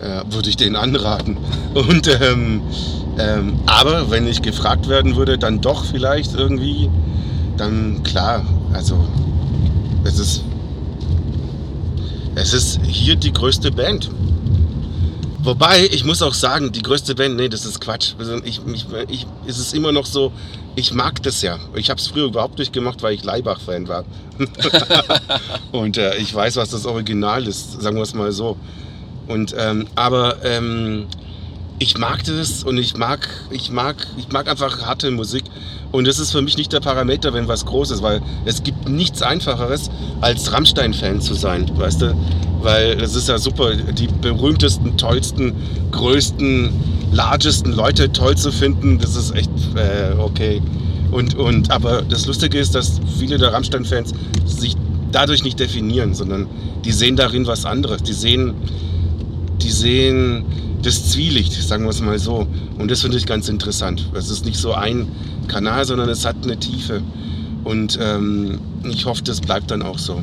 [0.00, 1.36] äh, würde ich denen anraten.
[1.74, 2.62] Und ähm,
[3.18, 6.88] ähm, aber wenn ich gefragt werden würde, dann doch vielleicht irgendwie,
[7.56, 9.04] dann klar, also
[10.04, 10.42] es ist
[12.36, 14.10] es ist hier die größte Band.
[15.42, 18.14] Wobei, ich muss auch sagen, die größte Band, nee, das ist Quatsch.
[18.18, 20.32] Also ich, ich, ich, es ist immer noch so,
[20.76, 21.58] ich mag das ja.
[21.74, 24.04] Ich habe es früher überhaupt nicht gemacht, weil ich Leibach-Fan war.
[25.72, 28.56] Und äh, ich weiß, was das Original ist, sagen wir es mal so.
[29.30, 31.06] Und, ähm, aber ähm,
[31.78, 35.44] ich mag das und ich mag, ich mag, ich mag einfach harte Musik.
[35.92, 38.88] Und das ist für mich nicht der Parameter, wenn was groß ist, weil es gibt
[38.88, 39.90] nichts Einfacheres,
[40.20, 42.16] als Rammstein-Fan zu sein, weißt du?
[42.60, 45.54] Weil das ist ja super, die berühmtesten, tollsten,
[45.90, 46.70] größten,
[47.12, 50.60] largesten Leute toll zu finden, das ist echt äh, okay.
[51.10, 54.12] Und, und, aber das Lustige ist, dass viele der Rammstein-Fans
[54.44, 54.76] sich
[55.12, 56.46] dadurch nicht definieren, sondern
[56.84, 58.02] die sehen darin was anderes.
[58.02, 58.54] Die sehen,
[59.62, 60.44] die sehen
[60.82, 62.46] das Zwielicht, sagen wir es mal so.
[62.78, 64.06] Und das finde ich ganz interessant.
[64.14, 65.08] Es ist nicht so ein
[65.48, 67.02] Kanal, sondern es hat eine Tiefe.
[67.64, 70.22] Und ähm, ich hoffe, das bleibt dann auch so.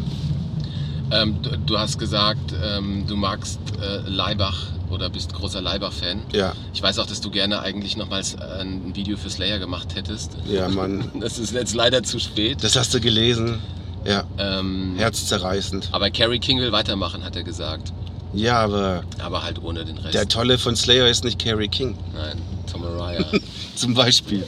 [1.11, 4.57] Ähm, du, du hast gesagt, ähm, du magst äh, Leibach
[4.89, 6.21] oder bist großer Leibach-Fan.
[6.33, 9.95] Ja, Ich weiß auch, dass du gerne eigentlich nochmals äh, ein Video für Slayer gemacht
[9.95, 10.31] hättest.
[10.49, 11.11] ja, Mann.
[11.19, 12.63] Das ist jetzt leider zu spät.
[12.63, 13.59] Das hast du gelesen.
[14.05, 15.89] Ja, Ähm, herzzerreißend.
[15.91, 17.91] aber Carrie King will weitermachen, hat er gesagt.
[18.37, 20.13] Ja, aber Aber halt ohne den Rest.
[20.13, 22.37] der Tolle von Slayer ist nicht Carrie King, Nein,
[22.71, 23.25] Tom Araya.
[23.75, 24.43] zum Beispiel.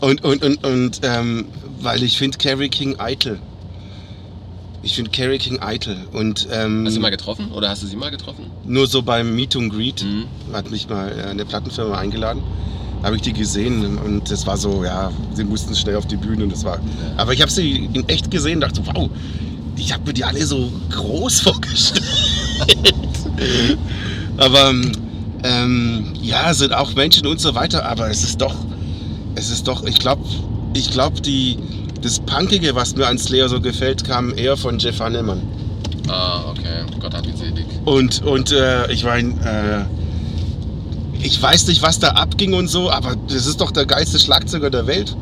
[0.00, 1.46] Und, und, und, und ähm,
[1.80, 3.38] weil ich finde Carrie King eitel.
[4.82, 5.96] Ich finde Carrie King eitel.
[6.12, 7.50] Und ähm, Hast du sie mal getroffen?
[7.52, 8.50] Oder hast du sie mal getroffen?
[8.64, 10.24] nur so beim Meet and Greet Mhm.
[10.52, 12.42] hat mich mal äh, eine Plattenfirma eingeladen.
[13.02, 16.44] Habe ich die gesehen und das war so, ja, sie mussten schnell auf die Bühne
[16.44, 16.78] und das war.
[17.16, 19.10] Aber ich habe sie in echt gesehen, dachte, wow,
[19.76, 22.04] ich habe mir die alle so groß vorgestellt.
[24.36, 24.74] aber
[25.42, 28.54] ähm, ja, sind auch Menschen und so weiter, aber es ist doch,
[29.34, 30.24] es ist doch, ich glaube,
[30.74, 31.58] ich glaube, die
[32.02, 35.42] das Punkige, was mir an Slayer so gefällt, kam eher von Jeff Hannemann.
[36.08, 36.84] Ah, okay.
[37.00, 37.66] Gott hat ihn selig.
[37.84, 43.16] Und, und äh, ich meine, äh, ich weiß nicht, was da abging und so, aber
[43.28, 45.16] das ist doch der geilste Schlagzeuger der Welt.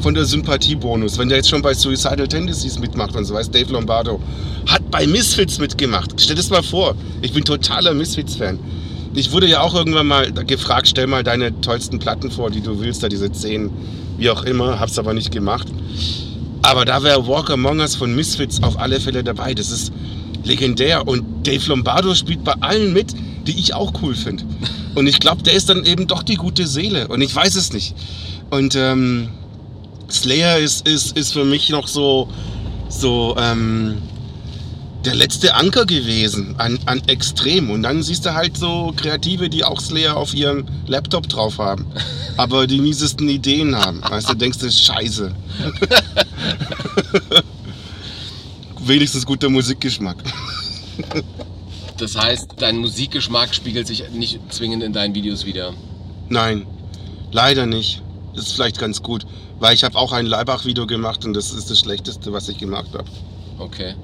[0.00, 1.18] Von der Sympathiebonus.
[1.18, 4.20] Wenn der jetzt schon bei Suicidal Tendencies mitmacht und so, weiß Dave Lombardo,
[4.66, 6.12] hat bei Misfits mitgemacht.
[6.20, 6.94] Stell dir das mal vor.
[7.22, 8.58] Ich bin totaler Misfits-Fan.
[9.14, 12.80] Ich wurde ja auch irgendwann mal gefragt, stell mal deine tollsten Platten vor, die du
[12.80, 13.70] willst, da diese zehn,
[14.18, 15.66] wie auch immer, hab's aber nicht gemacht.
[16.62, 19.54] Aber da wäre Walk Among Us von Misfits auf alle Fälle dabei.
[19.54, 19.92] Das ist
[20.44, 21.06] legendär.
[21.06, 23.14] Und Dave Lombardo spielt bei allen mit,
[23.46, 24.44] die ich auch cool finde.
[24.94, 27.08] Und ich glaube, der ist dann eben doch die gute Seele.
[27.08, 27.94] Und ich weiß es nicht.
[28.50, 29.28] Und ähm,
[30.10, 32.28] Slayer ist, ist, ist für mich noch so,
[32.88, 33.98] so ähm,
[35.04, 37.70] der letzte Anker gewesen an, an Extrem.
[37.70, 41.86] Und dann siehst du halt so Kreative, die auch Slayer auf ihrem Laptop drauf haben,
[42.36, 44.02] aber die miesesten Ideen haben.
[44.02, 45.34] Weißt du, denkst du, scheiße.
[48.80, 50.16] Wenigstens guter Musikgeschmack.
[51.98, 55.74] Das heißt, dein Musikgeschmack spiegelt sich nicht zwingend in deinen Videos wieder.
[56.28, 56.66] Nein,
[57.32, 58.02] leider nicht.
[58.38, 59.26] Das ist vielleicht ganz gut,
[59.58, 62.90] weil ich habe auch ein Leibach-Video gemacht und das ist das Schlechteste, was ich gemacht
[62.94, 63.08] habe.
[63.58, 63.96] Okay.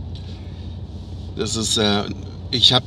[1.37, 2.03] Das ist, äh,
[2.51, 2.85] ich habe,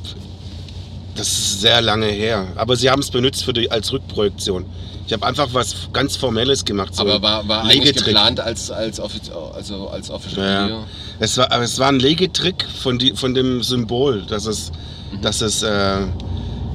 [1.14, 4.66] das ist sehr lange her, aber sie haben es benutzt für die, als Rückprojektion.
[5.06, 6.94] Ich habe einfach was ganz Formelles gemacht.
[6.94, 10.64] So aber war, war eigentlich geplant als, als, Offiz also als Official ja.
[10.66, 10.84] Video?
[11.18, 14.70] Es war, es war ein Legetrick von, die, von dem Symbol, dass es,
[15.12, 15.22] mhm.
[15.22, 15.96] dass es, äh,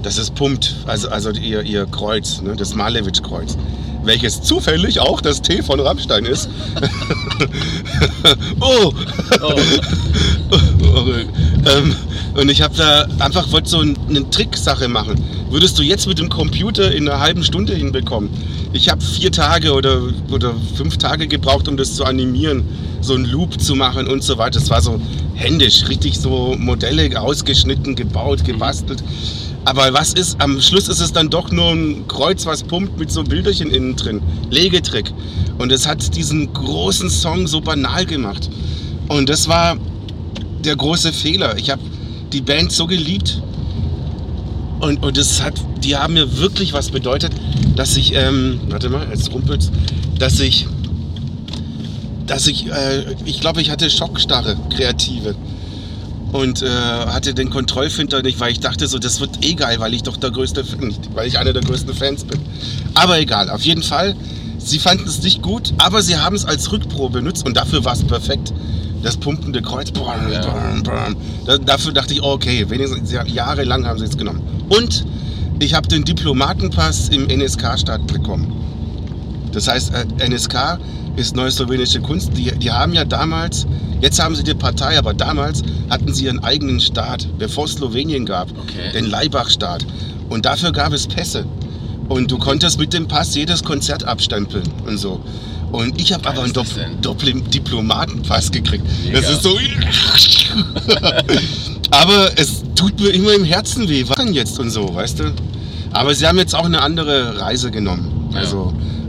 [0.01, 3.55] dass es pumpt, also, also ihr, ihr Kreuz, ne, das Malevich-Kreuz
[4.03, 6.49] welches zufällig auch das T von Rammstein ist.
[8.59, 8.93] oh!
[9.41, 9.59] oh.
[11.65, 11.95] ähm,
[12.35, 15.23] und ich habe da einfach wollte so eine Tricksache machen.
[15.49, 18.29] Würdest du jetzt mit dem Computer in einer halben Stunde hinbekommen?
[18.73, 22.63] Ich habe vier Tage oder, oder fünf Tage gebraucht, um das zu animieren,
[23.01, 24.59] so einen Loop zu machen und so weiter.
[24.59, 24.99] Das war so
[25.35, 29.03] händisch, richtig so Modelle ausgeschnitten, gebaut, gebastelt.
[29.65, 33.11] Aber was ist, am Schluss ist es dann doch nur ein Kreuz, was pumpt mit
[33.11, 34.21] so Bilderchen innen drin.
[34.49, 35.11] Legetrick.
[35.57, 38.49] Und es hat diesen großen Song so banal gemacht.
[39.07, 39.77] Und das war
[40.63, 41.57] der große Fehler.
[41.57, 41.81] Ich habe
[42.33, 43.41] die Band so geliebt.
[44.81, 47.31] Und, und das hat, die haben mir wirklich was bedeutet,
[47.75, 49.71] dass ich, ähm, warte mal, jetzt rumpelt's,
[50.19, 50.67] dass ich,
[52.27, 55.35] dass ich, äh, ich glaube, ich hatte Schockstarre, kreative
[56.33, 59.93] und äh, hatte den Kontrollfilter nicht, weil ich dachte so, das wird eh geil, weil
[59.93, 62.39] ich doch der größte, nicht, weil ich einer der größten Fans bin.
[62.95, 64.15] Aber egal, auf jeden Fall,
[64.57, 67.93] sie fanden es nicht gut, aber sie haben es als Rückprobe benutzt und dafür war
[67.93, 68.51] es perfekt.
[69.03, 70.41] Das pumpende Kreuz, ja.
[70.41, 71.15] boom, boom.
[71.45, 74.41] Da, dafür dachte ich, oh, okay, wenigstens jahrelang haben sie es genommen.
[74.69, 75.05] Und
[75.59, 78.51] ich habe den Diplomatenpass im NSK-Staat bekommen.
[79.51, 80.79] Das heißt, äh, NSK
[81.15, 82.31] ist Neue Slowenische Kunst.
[82.35, 83.65] Die, die haben ja damals,
[84.01, 88.25] jetzt haben sie die Partei, aber damals hatten sie ihren eigenen Staat, bevor es Slowenien
[88.25, 88.91] gab, okay.
[88.93, 89.85] den Leibach-Staat.
[90.29, 91.45] Und dafür gab es Pässe.
[92.09, 95.21] Und du konntest mit dem Pass jedes Konzert abstempeln und so.
[95.71, 96.67] Und ich habe aber einen Dopp
[97.23, 98.85] Diplomatenpass gekriegt.
[99.05, 99.19] Mega.
[99.19, 99.57] Das ist so.
[101.91, 104.03] aber es tut mir immer im Herzen weh.
[104.07, 105.33] Was denn jetzt und so, weißt du?
[105.91, 108.29] Aber sie haben jetzt auch eine andere Reise genommen.
[108.33, 108.41] Ja.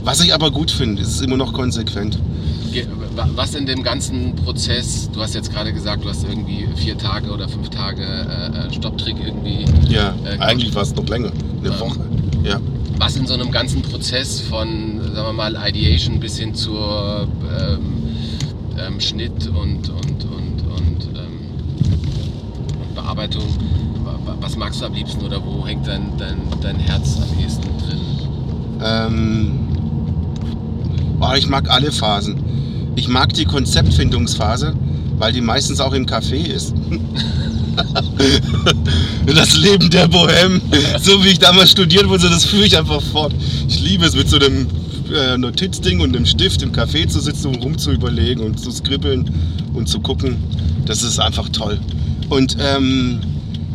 [0.04, 2.18] Was ich aber gut finde, ist immer noch konsequent.
[3.36, 7.30] Was in dem ganzen Prozess, du hast jetzt gerade gesagt, du hast irgendwie vier Tage
[7.30, 9.64] oder fünf Tage äh, äh Stopptrick irgendwie.
[9.88, 12.00] Ja, äh, eigentlich war es noch länger, eine ähm, Woche.
[12.42, 12.60] Ja.
[12.98, 17.26] Was in so einem ganzen Prozess von, sagen wir mal, Ideation bis hin zur
[17.58, 17.94] ähm,
[18.78, 21.38] ähm, Schnitt und, und, und, und, ähm,
[22.80, 23.44] und Bearbeitung,
[24.40, 28.00] was magst du am liebsten oder wo hängt dein, dein, dein Herz am ehesten drin?
[28.82, 29.63] Ähm,
[31.26, 32.36] Oh, ich mag alle Phasen.
[32.96, 34.74] Ich mag die Konzeptfindungsphase,
[35.18, 36.74] weil die meistens auch im Café ist.
[39.26, 40.60] das Leben der Bohème,
[41.00, 43.32] so wie ich damals studiert wurde, das führe ich einfach fort.
[43.68, 44.66] Ich liebe es, mit so einem
[45.12, 49.30] äh, Notizding und einem Stift im Café zu sitzen und rumzuüberlegen und zu skribbeln
[49.72, 50.36] und zu gucken.
[50.84, 51.80] Das ist einfach toll.
[52.28, 53.20] Und ähm,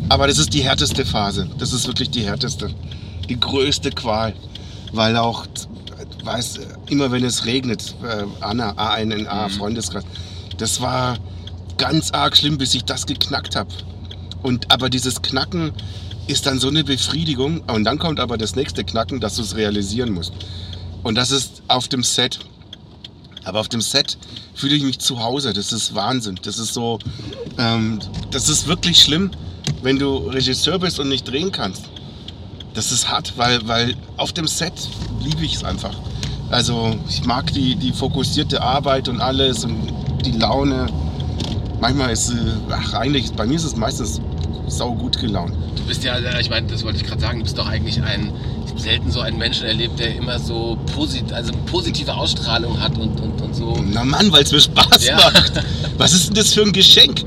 [0.08, 1.50] aber das ist die härteste Phase.
[1.58, 2.70] Das ist wirklich die härteste.
[3.28, 4.34] Die größte Qual.
[4.92, 5.46] Weil auch
[6.30, 9.52] weiß, immer wenn es regnet, äh, Anna, A-N-N-A, mhm.
[9.52, 10.04] Freundeskreis,
[10.58, 11.18] das war
[11.78, 13.70] ganz arg schlimm, bis ich das geknackt habe.
[14.44, 15.74] Und aber dieses Knacken
[16.28, 17.62] ist dann so eine Befriedigung.
[17.62, 20.34] Und dann kommt aber das nächste Knacken, dass du es realisieren musst.
[21.02, 22.40] Und das ist auf dem Set.
[23.46, 24.18] Aber auf dem Set
[24.54, 25.54] fühle ich mich zu Hause.
[25.54, 26.40] Das ist Wahnsinn.
[26.44, 27.00] Das ist so,
[27.58, 28.00] ähm,
[28.32, 29.32] das ist wirklich schlimm,
[29.82, 31.86] wenn du Regisseur bist und nicht drehen kannst.
[32.76, 34.74] Das ist hart, weil, weil auf dem Set
[35.22, 35.96] liebe ich es einfach.
[36.50, 39.78] Also ich mag die, die fokussierte Arbeit und alles und
[40.26, 40.88] die Laune.
[41.80, 42.34] Manchmal ist,
[42.70, 44.20] ach eigentlich, bei mir ist es meistens
[44.68, 45.54] sau gut gelaunt.
[45.76, 48.34] Du bist ja, ich meine, das wollte ich gerade sagen, du bist doch eigentlich ein,
[48.80, 53.42] selten so einen Menschen erlebt, der immer so posit also positive Ausstrahlung hat und, und,
[53.42, 53.78] und so.
[53.92, 55.16] Na Mann, weil es mir Spaß ja.
[55.16, 55.54] macht.
[55.98, 57.24] Was ist denn das für ein Geschenk?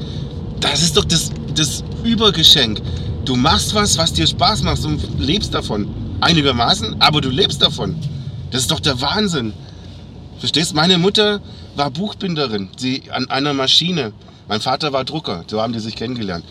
[0.61, 2.81] Das ist doch das, das Übergeschenk.
[3.25, 5.89] Du machst was, was dir Spaß macht und lebst davon.
[6.21, 7.95] Einigermaßen, aber du lebst davon.
[8.53, 9.53] Das ist doch der Wahnsinn.
[10.39, 10.75] Verstehst?
[10.75, 11.41] Meine Mutter
[11.75, 14.13] war Buchbinderin, sie an einer Maschine.
[14.47, 16.45] Mein Vater war Drucker, so haben die sich kennengelernt.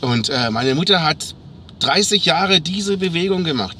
[0.00, 1.34] Und äh, meine Mutter hat
[1.80, 3.76] 30 Jahre diese Bewegung gemacht.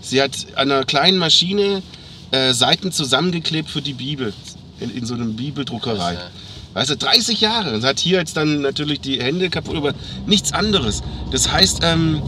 [0.00, 1.82] Sie hat an einer kleinen Maschine
[2.32, 4.32] äh, Seiten zusammengeklebt für die Bibel
[4.80, 6.18] in, in so einer Bibeldruckerei.
[6.72, 7.74] Weißt du, 30 Jahre.
[7.74, 9.92] Und hat hier jetzt dann natürlich die Hände kaputt, aber
[10.26, 11.02] nichts anderes.
[11.30, 12.22] Das heißt, ähm,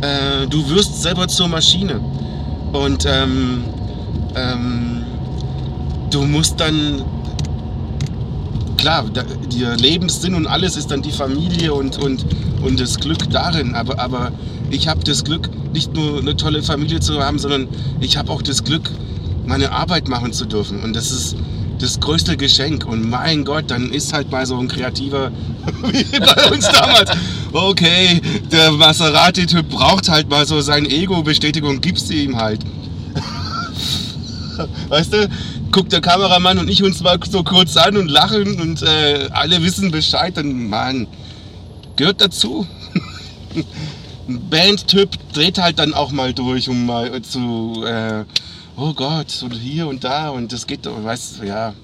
[0.00, 2.00] äh, du wirst selber zur Maschine.
[2.72, 3.64] Und ähm,
[4.34, 5.02] ähm,
[6.10, 7.04] du musst dann
[8.76, 12.24] klar, da, der Lebenssinn und alles ist dann die Familie und, und,
[12.62, 13.74] und das Glück darin.
[13.74, 14.32] Aber, aber
[14.70, 17.68] ich habe das Glück, nicht nur eine tolle Familie zu haben, sondern
[18.00, 18.90] ich habe auch das Glück,
[19.46, 20.82] meine Arbeit machen zu dürfen.
[20.82, 21.36] Und das ist
[21.78, 22.86] das größte Geschenk.
[22.86, 25.30] Und mein Gott, dann ist halt mal so ein kreativer,
[25.92, 27.10] wie bei uns damals.
[27.52, 32.60] Okay, der Maserati-Typ braucht halt mal so sein Ego-Bestätigung, gibst du ihm halt.
[34.88, 35.28] Weißt du,
[35.72, 39.62] guckt der Kameramann und ich uns mal so kurz an und lachen und äh, alle
[39.62, 40.36] wissen Bescheid.
[40.38, 41.06] Und man
[41.96, 42.66] gehört dazu.
[44.28, 48.24] Ein Bandtyp dreht halt dann auch mal durch, um mal zu, äh,
[48.76, 51.74] oh Gott, und hier und da und das geht, weißt du, ja.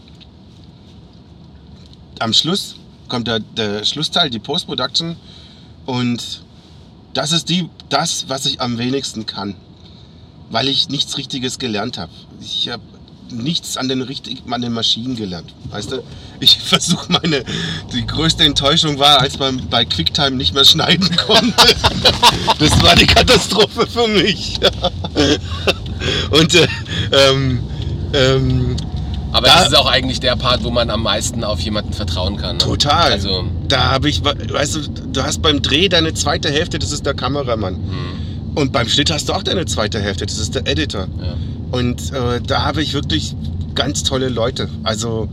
[2.18, 2.76] Am Schluss
[3.08, 5.16] kommt der, der Schlussteil, die Post-Production
[5.84, 6.42] und
[7.12, 9.54] das ist die, das, was ich am wenigsten kann,
[10.50, 12.12] weil ich nichts Richtiges gelernt habe.
[12.40, 12.82] Ich habe
[13.30, 15.52] nichts an den, richtigen, an den Maschinen gelernt.
[15.70, 16.02] Weißt du?
[16.40, 17.44] Ich versuche meine,
[17.92, 21.54] die größte Enttäuschung war, als man bei QuickTime nicht mehr schneiden konnte.
[22.59, 24.59] Das war die Katastrophe für mich.
[26.30, 26.68] Und äh,
[27.12, 27.62] ähm,
[28.12, 28.76] ähm,
[29.32, 32.37] aber da, das ist auch eigentlich der Part, wo man am meisten auf jemanden vertrauen
[32.37, 32.56] kann.
[32.56, 32.64] Ne?
[32.64, 33.12] Total.
[33.12, 37.04] Also, da habe ich, weißt du, du hast beim Dreh deine zweite Hälfte, das ist
[37.04, 37.74] der Kameramann.
[37.74, 38.25] Hm.
[38.56, 41.08] Und beim Schnitt hast du auch deine zweite Hälfte, das ist der Editor.
[41.20, 41.36] Ja.
[41.72, 43.36] Und äh, da habe ich wirklich
[43.74, 44.70] ganz tolle Leute.
[44.82, 45.28] Also,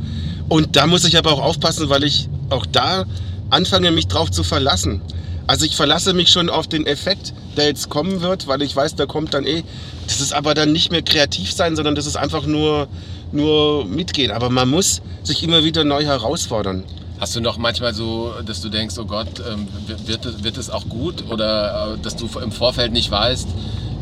[0.50, 3.06] und da muss ich aber auch aufpassen, weil ich auch da
[3.50, 5.02] anfange, mich drauf zu verlassen.
[5.48, 8.96] Also ich verlasse mich schon auf den Effekt, der jetzt kommen wird, weil ich weiß,
[8.96, 9.64] der kommt dann eh.
[10.06, 12.90] Das ist aber dann nicht mehr kreativ sein, sondern das ist einfach nur,
[13.32, 14.32] nur mitgehen.
[14.32, 16.84] Aber man muss sich immer wieder neu herausfordern.
[17.24, 19.66] Hast du noch manchmal so, dass du denkst, oh Gott, ähm,
[20.06, 21.24] wird, wird es auch gut?
[21.30, 23.48] Oder äh, dass du im Vorfeld nicht weißt,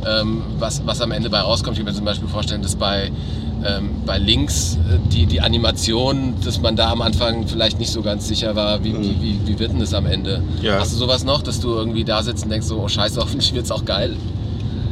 [0.08, 1.78] ähm, was, was am Ende bei rauskommt.
[1.78, 3.12] Ich kann mir zum Beispiel vorstellen, dass bei,
[3.64, 8.02] ähm, bei Links äh, die, die Animation, dass man da am Anfang vielleicht nicht so
[8.02, 9.22] ganz sicher war, wie, mhm.
[9.22, 10.42] wie, wie, wird denn das am Ende?
[10.60, 10.80] Ja.
[10.80, 13.54] Hast du sowas noch, dass du irgendwie da sitzt und denkst so, oh scheiße, hoffentlich
[13.54, 14.18] wird es auch geil?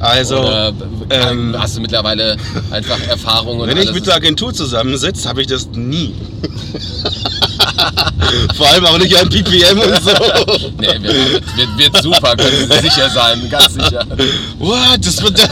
[0.02, 0.72] Also, Oder,
[1.10, 2.38] ähm, hast du mittlerweile
[2.70, 3.68] einfach Erfahrungen?
[3.68, 6.14] Wenn ich mit der Agentur zusammensitze, habe ich das nie.
[8.56, 10.12] Vor allem auch nicht an PPM und so.
[10.78, 14.06] nee, wird, wird, wird super, können Sie sicher sein, ganz sicher.
[14.60, 15.06] What?
[15.06, 15.50] Das wird.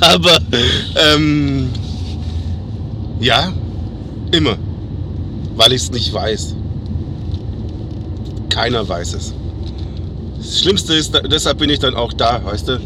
[0.00, 0.38] Aber,
[0.96, 1.70] ähm,
[3.20, 3.52] ja,
[4.32, 4.56] immer.
[5.56, 6.54] Weil ich es nicht weiß.
[8.48, 9.34] Keiner weiß es.
[10.38, 12.80] Das Schlimmste ist, deshalb bin ich dann auch da, weißt du?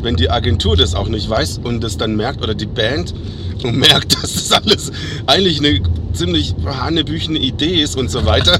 [0.00, 3.14] Wenn die Agentur das auch nicht weiß und das dann merkt, oder die Band
[3.62, 4.92] und merkt, dass das alles
[5.26, 5.80] eigentlich eine
[6.16, 8.58] ziemlich hanebüchene Idee ist und so weiter.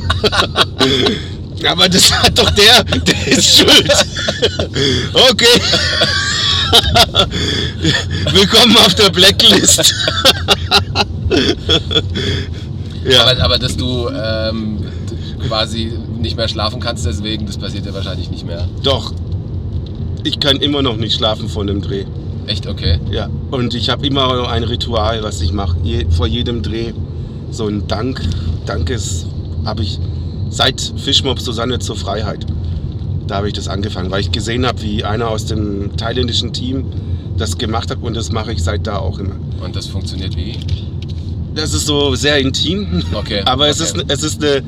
[1.67, 3.91] Aber das hat doch der, der ist schuld.
[5.15, 5.61] Okay.
[8.31, 9.79] Willkommen auf der Blacklist.
[13.09, 13.23] ja.
[13.23, 14.85] aber, aber dass du ähm,
[15.49, 18.69] quasi nicht mehr schlafen kannst, deswegen, das passiert ja wahrscheinlich nicht mehr.
[18.83, 19.15] Doch.
[20.25, 22.05] Ich kann immer noch nicht schlafen von dem Dreh.
[22.47, 23.01] Echt, okay?
[23.11, 23.31] Ja.
[23.51, 25.79] Und ich habe immer ein Ritual, was ich mache.
[25.83, 26.93] Je, vor jedem Dreh
[27.51, 28.21] so ein Dank.
[28.67, 29.27] Dankes
[29.65, 29.99] habe ich
[30.51, 32.47] seit Fischmob Susanne zur Freiheit.
[33.27, 36.85] Da habe ich das angefangen, weil ich gesehen habe, wie einer aus dem thailändischen Team
[37.37, 39.37] das gemacht hat und das mache ich seit da auch immer.
[39.63, 40.57] Und das funktioniert wie?
[41.55, 43.03] Das ist so sehr intim.
[43.13, 43.43] Okay.
[43.45, 43.73] Aber okay.
[43.73, 44.63] es ist es ist eine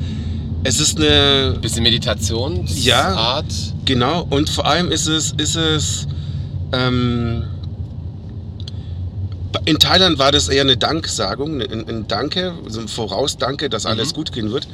[0.63, 2.75] es ist eine bisschen Meditationsart.
[2.75, 3.41] Ja,
[3.85, 4.27] genau.
[4.29, 6.07] Und vor allem ist es ist es
[6.73, 7.43] ähm,
[9.65, 14.11] in Thailand war das eher eine Danksagung, ein, ein Danke, so ein Vorausdanke, dass alles
[14.11, 14.15] mhm.
[14.15, 14.67] gut gehen wird.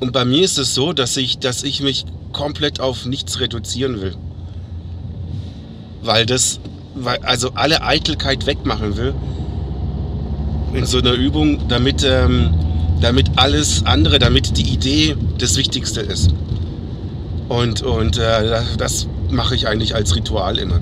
[0.00, 4.00] Und bei mir ist es so, dass ich, dass ich mich komplett auf nichts reduzieren
[4.00, 4.14] will.
[6.02, 6.60] Weil das,
[6.94, 9.14] weil, also alle Eitelkeit wegmachen will
[10.72, 12.54] in so einer Übung, damit, ähm,
[13.00, 16.30] damit alles andere, damit die Idee das Wichtigste ist.
[17.48, 20.80] Und, und äh, das mache ich eigentlich als Ritual immer.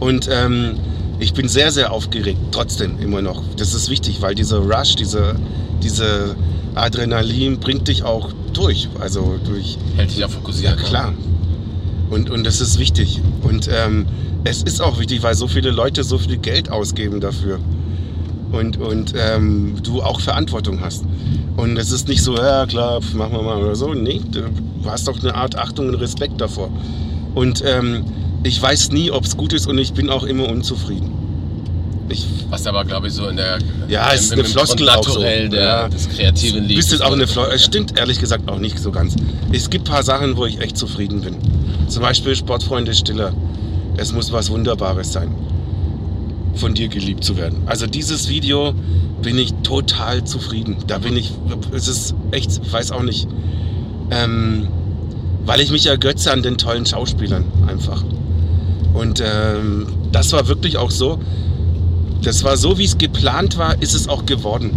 [0.00, 0.78] Und ähm,
[1.20, 3.42] ich bin sehr, sehr aufgeregt, trotzdem immer noch.
[3.56, 5.36] Das ist wichtig, weil dieser Rush, diese,
[5.82, 6.34] diese
[6.74, 8.88] Adrenalin bringt dich auch durch.
[8.98, 9.78] Also durch.
[9.96, 10.78] Hält dich ja fokussiert.
[10.78, 11.12] Ja, klar.
[12.10, 13.20] Und, und das ist wichtig.
[13.42, 14.06] Und ähm,
[14.44, 17.60] es ist auch wichtig, weil so viele Leute so viel Geld ausgeben dafür.
[18.50, 21.04] Und, und ähm, du auch Verantwortung hast.
[21.56, 23.92] Und es ist nicht so, ja klar, machen wir mal oder so.
[23.94, 24.42] Nee, du
[24.86, 26.70] hast doch eine Art Achtung und Respekt davor.
[27.34, 28.04] Und ähm,
[28.42, 31.12] ich weiß nie, ob es gut ist und ich bin auch immer unzufrieden.
[32.08, 35.20] Ich, Was aber, glaube ich, so in der ja, es ist eine Floskel auch so.
[35.20, 35.88] der, ja.
[35.88, 36.90] des kreativen Lieds.
[36.90, 37.54] Bist auch eine Floskel.
[37.54, 39.14] Es stimmt ehrlich gesagt auch nicht so ganz.
[39.52, 41.36] Es gibt ein paar Sachen, wo ich echt zufrieden bin.
[41.88, 43.32] Zum Beispiel Sportfreunde Stiller.
[43.96, 45.32] Es muss was Wunderbares sein,
[46.54, 47.62] von dir geliebt zu werden.
[47.66, 48.74] Also dieses Video
[49.22, 50.76] bin ich total zufrieden.
[50.86, 51.32] Da bin ich,
[51.72, 53.28] es ist echt, ich weiß auch nicht,
[54.10, 54.68] ähm,
[55.44, 58.02] weil ich mich ergötze an den tollen Schauspielern einfach.
[58.94, 61.18] Und ähm, das war wirklich auch so.
[62.22, 64.72] Das war so, wie es geplant war, ist es auch geworden.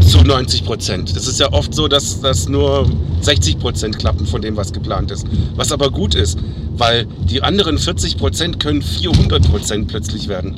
[0.00, 1.16] Zu 90 Prozent.
[1.16, 2.88] Das ist ja oft so, dass, dass nur
[3.22, 5.26] 60 Prozent klappen von dem, was geplant ist.
[5.56, 6.38] Was aber gut ist,
[6.76, 10.54] weil die anderen 40 Prozent können 400 Prozent plötzlich werden.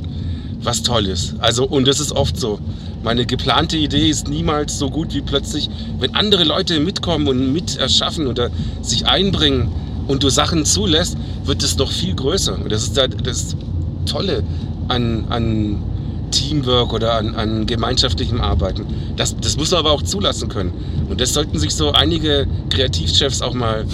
[0.63, 1.35] Was toll ist.
[1.39, 2.59] Also, und das ist oft so.
[3.03, 5.71] Meine geplante Idee ist niemals so gut wie plötzlich,
[6.01, 8.51] wenn andere Leute mitkommen und mit erschaffen oder
[8.83, 9.71] sich einbringen
[10.07, 12.59] und du Sachen zulässt, wird es noch viel größer.
[12.59, 13.57] Und das ist das
[14.07, 14.43] Tolle
[14.89, 15.83] an, an
[16.31, 18.87] Teamwork oder an, an gemeinschaftlichem Arbeiten.
[19.17, 20.73] Das, das muss man aber auch zulassen können.
[21.09, 23.85] Und das sollten sich so einige Kreativchefs auch mal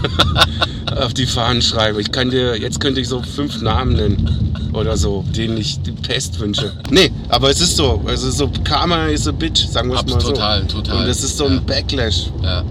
[0.96, 1.98] auf die Fahnen schreiben.
[2.00, 5.92] Ich kann dir, jetzt könnte ich so fünf Namen nennen oder so, denen ich die
[5.92, 6.72] Pest wünsche.
[6.90, 8.02] Nee, aber es ist so.
[8.06, 10.28] Ist so, Karma is a bitch, sagen wir es mal so.
[10.28, 11.02] Total, total.
[11.02, 11.60] Und es ist so ein ja.
[11.60, 12.30] Backlash.
[12.42, 12.64] Ja.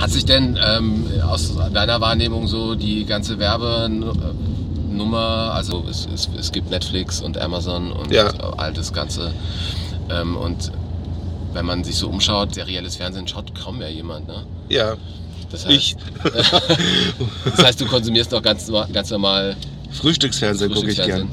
[0.00, 6.52] Hat sich denn ähm, aus deiner Wahrnehmung so die ganze Werbenummer, also es, es, es
[6.52, 8.28] gibt Netflix und Amazon und ja.
[8.56, 9.34] all das Ganze.
[10.08, 10.72] Ähm, und
[11.52, 14.46] wenn man sich so umschaut, serielles Fernsehen schaut kaum mehr jemand, ne?
[14.70, 14.94] Ja.
[15.50, 15.96] Das heißt, ich.
[17.44, 19.56] das heißt, du konsumierst doch ganz, ganz normal
[19.90, 21.28] Frühstücksfernsehen, gucke ich gern.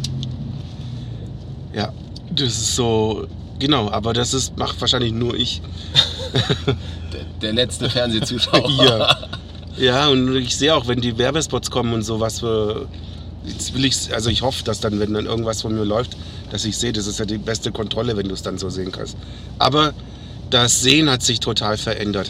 [1.73, 1.93] Ja,
[2.31, 3.27] das ist so,
[3.59, 5.61] genau, aber das ist, macht wahrscheinlich nur ich.
[7.41, 8.69] der letzte Fernsehzuschauer.
[8.83, 9.17] ja.
[9.77, 12.87] ja, und ich sehe auch, wenn die Werbespots kommen und so, was für.
[13.45, 16.17] Jetzt will ich, also ich hoffe, dass dann, wenn dann irgendwas von mir läuft,
[16.49, 18.91] dass ich sehe, das ist ja die beste Kontrolle, wenn du es dann so sehen
[18.91, 19.15] kannst.
[19.57, 19.93] Aber
[20.49, 22.29] das Sehen hat sich total verändert.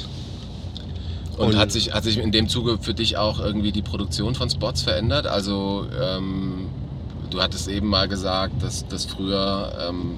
[1.37, 4.35] Und, und, hat, sich, hat sich in dem Zuge für dich auch irgendwie die Produktion
[4.35, 5.27] von Spots verändert?
[5.27, 6.67] Also ähm,
[7.29, 10.17] du hattest eben mal gesagt, dass, dass früher ähm,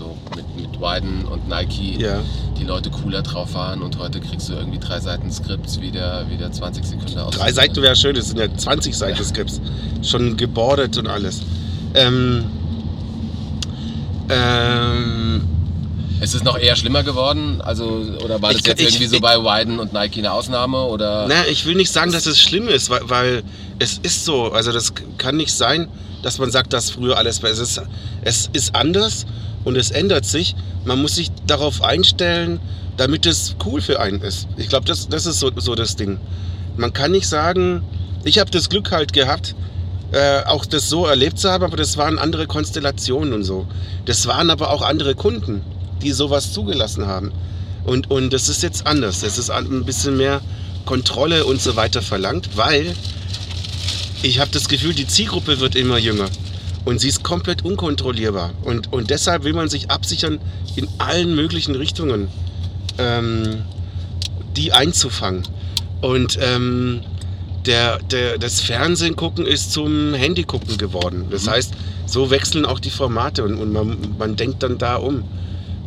[0.00, 2.20] so mit, mit Wyden und Nike ja.
[2.58, 6.50] die Leute cooler drauf waren und heute kriegst du irgendwie drei Seiten Skripts wieder, wieder
[6.50, 7.34] 20 Sekunden aus.
[7.34, 9.24] Drei Seiten wäre schön, das sind ja 20 Seiten ja.
[9.24, 9.60] Skripts.
[10.02, 11.42] Schon gebordet und alles.
[11.94, 12.46] Ähm,
[14.30, 15.42] ähm,
[16.20, 17.60] ist es noch eher schlimmer geworden?
[17.60, 20.84] Also, oder war das ich, jetzt irgendwie ich, so bei Wyden und Nike eine Ausnahme?
[20.84, 21.26] Oder?
[21.28, 23.42] Na, ich will nicht sagen, dass es schlimm ist, weil, weil
[23.78, 24.52] es ist so.
[24.52, 25.88] Also das kann nicht sein,
[26.22, 27.50] dass man sagt, dass früher alles war.
[27.50, 27.80] Es ist,
[28.22, 29.26] es ist anders
[29.64, 30.54] und es ändert sich.
[30.84, 32.60] Man muss sich darauf einstellen,
[32.96, 34.46] damit es cool für einen ist.
[34.56, 36.18] Ich glaube, das, das ist so, so das Ding.
[36.76, 37.82] Man kann nicht sagen,
[38.24, 39.54] ich habe das Glück halt gehabt,
[40.12, 43.66] äh, auch das so erlebt zu haben, aber das waren andere Konstellationen und so.
[44.04, 45.62] Das waren aber auch andere Kunden,
[46.02, 47.32] die sowas zugelassen haben.
[47.84, 49.22] Und, und das ist jetzt anders.
[49.22, 50.40] Es ist ein bisschen mehr
[50.84, 52.94] Kontrolle und so weiter verlangt, weil
[54.22, 56.28] ich habe das Gefühl, die Zielgruppe wird immer jünger.
[56.84, 58.52] Und sie ist komplett unkontrollierbar.
[58.62, 60.40] Und, und deshalb will man sich absichern,
[60.76, 62.28] in allen möglichen Richtungen
[62.98, 63.64] ähm,
[64.56, 65.42] die einzufangen.
[66.00, 67.00] Und ähm,
[67.66, 71.26] der, der, das Fernsehen gucken ist zum Handy gucken geworden.
[71.30, 71.50] Das mhm.
[71.50, 71.74] heißt,
[72.06, 75.24] so wechseln auch die Formate und, und man, man denkt dann da um.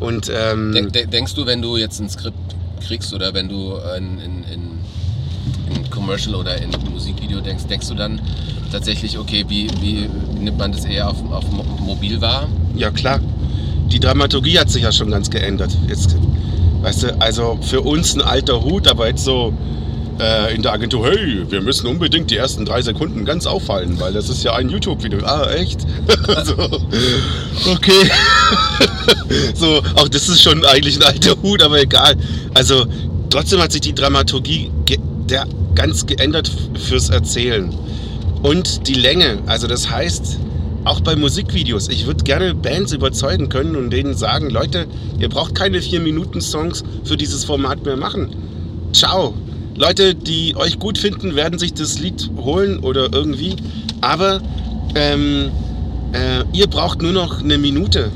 [0.04, 2.36] Und, ähm, Denk, denkst du, wenn du jetzt ein Skript
[2.86, 7.96] kriegst oder wenn du in, in, in, in Commercial oder in Musikvideo denkst, denkst du
[7.96, 8.20] dann,
[8.70, 11.46] tatsächlich, okay, wie, wie nimmt man das eher auf, auf
[11.80, 12.50] mobil wahr?
[12.76, 13.22] Ja, klar.
[13.88, 15.72] Die Dramaturgie hat sich ja schon ganz geändert.
[15.88, 16.18] Jetzt,
[16.82, 19.54] weißt du, also für uns ein alter Hut, aber jetzt so
[20.20, 24.12] äh, in der Agentur, hey, wir müssen unbedingt die ersten drei Sekunden ganz auffallen, weil
[24.12, 25.24] das ist ja ein YouTube-Video.
[25.24, 25.80] Ah, echt?
[26.44, 26.58] so,
[27.72, 28.12] okay.
[29.56, 32.16] so, auch das ist schon eigentlich ein alter Hut, aber egal.
[32.54, 32.86] Also
[33.30, 34.72] trotzdem hat sich die Dramaturgie
[35.30, 37.74] der ganz geändert fürs Erzählen.
[38.42, 40.38] Und die Länge, also das heißt,
[40.86, 44.86] auch bei Musikvideos, ich würde gerne Bands überzeugen können und denen sagen, Leute,
[45.18, 48.36] ihr braucht keine 4-Minuten-Songs für dieses Format mehr machen.
[48.92, 49.34] Ciao.
[49.76, 53.56] Leute, die euch gut finden, werden sich das Lied holen oder irgendwie.
[54.02, 54.42] Aber
[54.94, 55.50] ähm,
[56.12, 58.12] äh, ihr braucht nur noch eine Minute,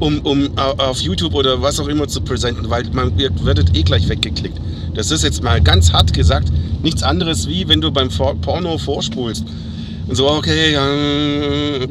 [0.00, 3.82] um, um auf YouTube oder was auch immer zu präsenten, weil man ihr werdet eh
[3.82, 4.58] gleich weggeklickt.
[4.94, 6.48] Das ist jetzt mal ganz hart gesagt
[6.82, 9.44] nichts anderes wie wenn du beim Porno vorspulst.
[10.06, 10.74] Und so, okay,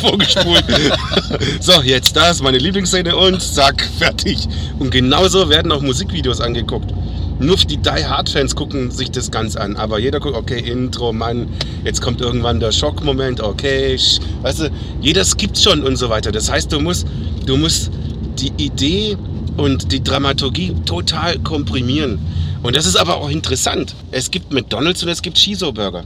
[0.00, 0.64] vorgespult.
[1.60, 4.48] so, jetzt das, meine Lieblingsszene und zack, fertig.
[4.80, 6.92] Und genauso werden auch Musikvideos angeguckt.
[7.40, 9.76] Nur die Die Hard Fans gucken sich das ganz an.
[9.76, 11.48] Aber jeder guckt, okay, Intro, Mann,
[11.84, 13.98] jetzt kommt irgendwann der Schockmoment, okay,
[14.42, 14.70] weißt du,
[15.00, 16.30] jeder skippt schon und so weiter.
[16.32, 17.06] Das heißt, du musst,
[17.46, 17.90] du musst
[18.38, 19.16] die Idee
[19.56, 22.18] und die Dramaturgie total komprimieren.
[22.62, 23.94] Und das ist aber auch interessant.
[24.10, 26.04] Es gibt McDonalds und es gibt Shiso-Burger.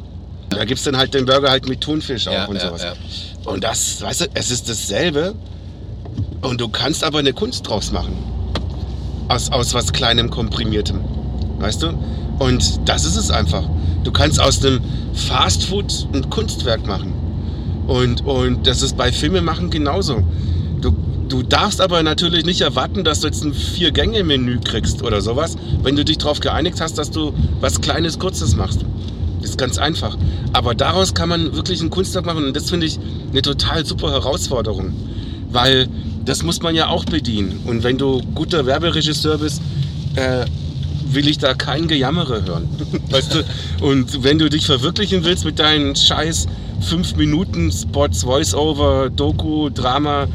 [0.51, 2.83] Da gibt es dann halt den Burger halt mit Thunfisch auch Ja, und ja, sowas.
[2.83, 2.93] ja.
[3.45, 5.35] Und das, weißt du, es ist dasselbe.
[6.41, 8.17] Und du kannst aber eine Kunst draus machen.
[9.29, 11.01] Aus, aus was Kleinem, Komprimiertem.
[11.59, 11.93] Weißt du?
[12.39, 13.65] Und das ist es einfach.
[14.05, 14.81] Du kannst aus dem
[15.13, 17.13] Fastfood ein Kunstwerk machen.
[17.87, 20.23] Und, und das ist bei Filmemachen genauso.
[20.81, 20.95] Du,
[21.29, 25.97] du darfst aber natürlich nicht erwarten, dass du jetzt ein Vier-Gänge-Menü kriegst oder sowas, wenn
[25.97, 28.85] du dich darauf geeinigt hast, dass du was Kleines, Kurzes machst.
[29.41, 30.17] Das ist ganz einfach.
[30.53, 32.99] Aber daraus kann man wirklich ein Kunstwerk machen und das finde ich
[33.31, 34.93] eine total super Herausforderung.
[35.51, 35.89] Weil
[36.25, 37.61] das muss man ja auch bedienen.
[37.65, 39.63] Und wenn du guter Werberegisseur bist,
[40.15, 40.45] äh,
[41.15, 42.69] will ich da kein Gejammere hören.
[43.11, 43.45] Weißt du?
[43.85, 46.47] Und wenn du dich verwirklichen willst mit deinen scheiß
[46.81, 50.29] 5 Minuten Spots, Voice-Over, Doku, Drama,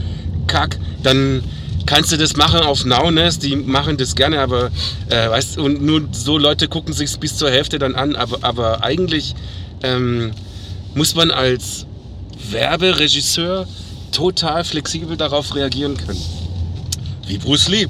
[0.48, 1.44] Kack, dann
[1.86, 4.72] kannst du das machen auf Naunest, die machen das gerne, aber
[5.10, 8.84] äh, weißt und nur so Leute gucken sich bis zur Hälfte dann an, aber, aber
[8.84, 9.36] eigentlich
[9.84, 10.32] ähm,
[10.96, 11.86] muss man als
[12.52, 13.68] Werberegisseur
[14.12, 16.22] total flexibel darauf reagieren können.
[17.28, 17.88] Wie Bruce Lee.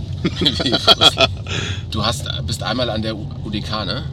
[1.92, 4.04] Du hast, bist einmal an der UDK, ne?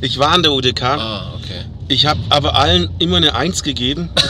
[0.00, 0.82] Ich war an der UDK.
[0.82, 1.64] Ah, okay.
[1.88, 4.10] Ich habe aber allen immer eine Eins gegeben.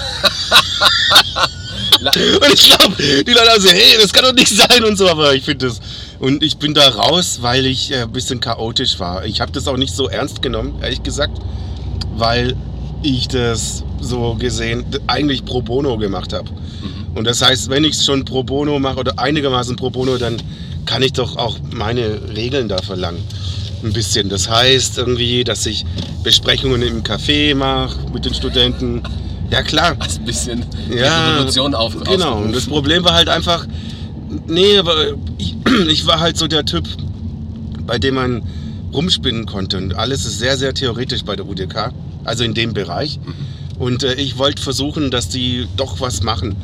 [2.04, 5.08] Und ich glaube, die Leute haben so, hey, das kann doch nicht sein und so,
[5.08, 5.80] aber ich finde das.
[6.18, 9.24] Und ich bin da raus, weil ich äh, ein bisschen chaotisch war.
[9.24, 11.38] Ich habe das auch nicht so ernst genommen, ehrlich gesagt,
[12.16, 12.54] weil
[13.04, 16.50] ich das so gesehen eigentlich pro bono gemacht habe.
[17.14, 20.36] Und das heißt, wenn ich es schon pro bono mache oder einigermaßen pro bono, dann
[20.84, 23.22] kann ich doch auch meine Regeln da verlangen.
[23.84, 24.28] Ein bisschen.
[24.28, 25.84] Das heißt irgendwie, dass ich
[26.22, 29.02] Besprechungen im Café mache mit den Studenten.
[29.50, 32.66] Ja klar, hast ein bisschen ja, Revolution auf, Genau, und das.
[32.66, 33.66] Problem war halt einfach,
[34.46, 35.54] nee, aber ich,
[35.88, 36.88] ich war halt so der Typ,
[37.86, 38.42] bei dem man
[38.92, 39.76] rumspinnen konnte.
[39.76, 41.92] Und alles ist sehr, sehr theoretisch bei der UDK,
[42.24, 43.18] also in dem Bereich.
[43.78, 46.56] Und äh, ich wollte versuchen, dass die doch was machen.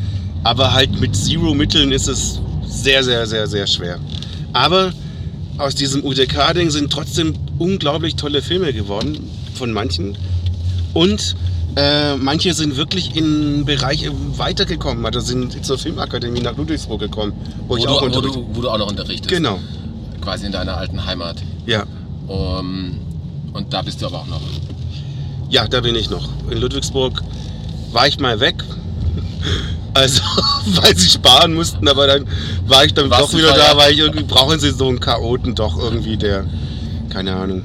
[0.42, 3.98] Aber halt mit Zero-Mitteln ist es sehr, sehr, sehr, sehr schwer.
[4.52, 4.92] Aber
[5.58, 9.18] aus diesem UDK-Ding sind trotzdem unglaublich tolle Filme geworden,
[9.54, 10.16] von manchen.
[10.94, 11.36] Und
[11.76, 17.32] äh, manche sind wirklich in Bereiche weitergekommen, also sind zur Filmakademie nach Ludwigsburg gekommen,
[17.68, 18.38] wo, wo, ich du, auch wo, unterrichte.
[18.38, 19.28] du, wo du auch noch unterrichtest.
[19.28, 19.58] Genau,
[20.20, 21.36] Quasi in deiner alten Heimat.
[21.66, 21.84] ja.
[22.26, 22.96] Um,
[23.52, 24.40] und da bist du aber auch noch.
[25.50, 26.28] Ja, da bin ich noch.
[26.50, 27.22] In Ludwigsburg
[27.92, 28.62] war ich mal weg.
[29.92, 30.22] Also,
[30.66, 32.24] weil sie sparen mussten, aber dann
[32.68, 35.56] war ich dann Warst doch wieder da, weil ich irgendwie brauchen sie so einen Chaoten
[35.56, 36.44] doch irgendwie, der,
[37.08, 37.64] keine Ahnung.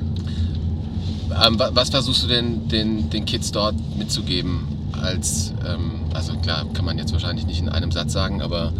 [1.45, 4.61] Ähm, wa- was versuchst du denn den, den Kids dort mitzugeben?
[4.99, 8.73] Als, ähm, also klar, kann man jetzt wahrscheinlich nicht in einem Satz sagen, aber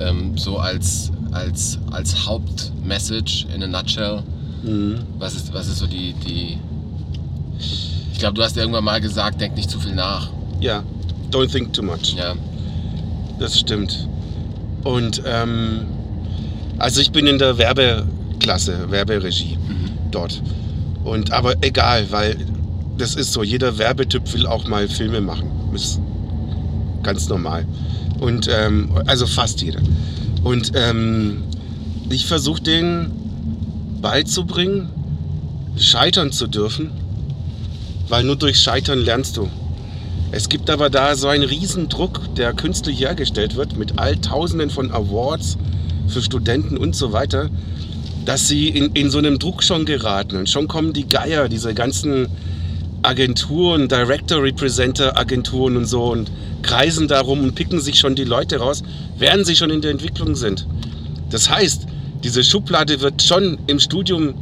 [0.00, 4.24] ähm, so als, als, als Hauptmessage in a nutshell,
[4.64, 4.98] Mhm.
[5.20, 6.58] was ist, was ist so die, die
[8.22, 10.30] glaube, du hast irgendwann mal gesagt, denk nicht zu viel nach.
[10.60, 10.84] Ja,
[11.32, 12.14] don't think too much.
[12.16, 12.34] Ja,
[13.40, 14.08] Das stimmt.
[14.84, 15.86] Und ähm,
[16.78, 19.58] also ich bin in der Werbeklasse, Werberegie
[20.12, 20.40] dort.
[21.02, 22.36] Und aber egal, weil
[22.96, 25.50] das ist so, jeder Werbetyp will auch mal Filme machen.
[25.74, 26.00] Ist
[27.02, 27.66] ganz normal.
[28.20, 29.80] Und ähm, also fast jeder.
[30.44, 31.42] Und ähm,
[32.08, 33.10] ich versuche denen
[34.00, 34.90] beizubringen,
[35.76, 36.90] scheitern zu dürfen,
[38.12, 39.48] weil nur durch Scheitern lernst du.
[40.32, 44.90] Es gibt aber da so einen Riesendruck, der künstlich hergestellt wird, mit all Tausenden von
[44.90, 45.56] Awards
[46.08, 47.48] für Studenten und so weiter,
[48.26, 50.36] dass sie in, in so einem Druck schon geraten.
[50.36, 52.28] Und schon kommen die Geier, diese ganzen
[53.00, 58.58] Agenturen, Director Representer Agenturen und so und kreisen darum und picken sich schon die Leute
[58.58, 58.82] raus,
[59.16, 60.66] während sie schon in der Entwicklung sind.
[61.30, 61.86] Das heißt,
[62.22, 64.34] diese Schublade wird schon im Studium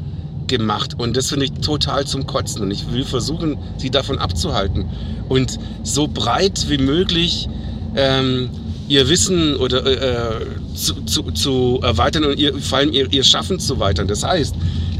[0.51, 4.84] gemacht und das finde ich total zum Kotzen und ich will versuchen, sie davon abzuhalten
[5.30, 7.48] und so breit wie möglich
[7.96, 8.51] ähm,
[8.88, 13.59] ihr Wissen oder äh, zu, zu, zu erweitern und ihr, vor allem ihr, ihr Schaffen
[13.59, 14.07] zu erweitern.
[14.09, 14.55] Das heißt,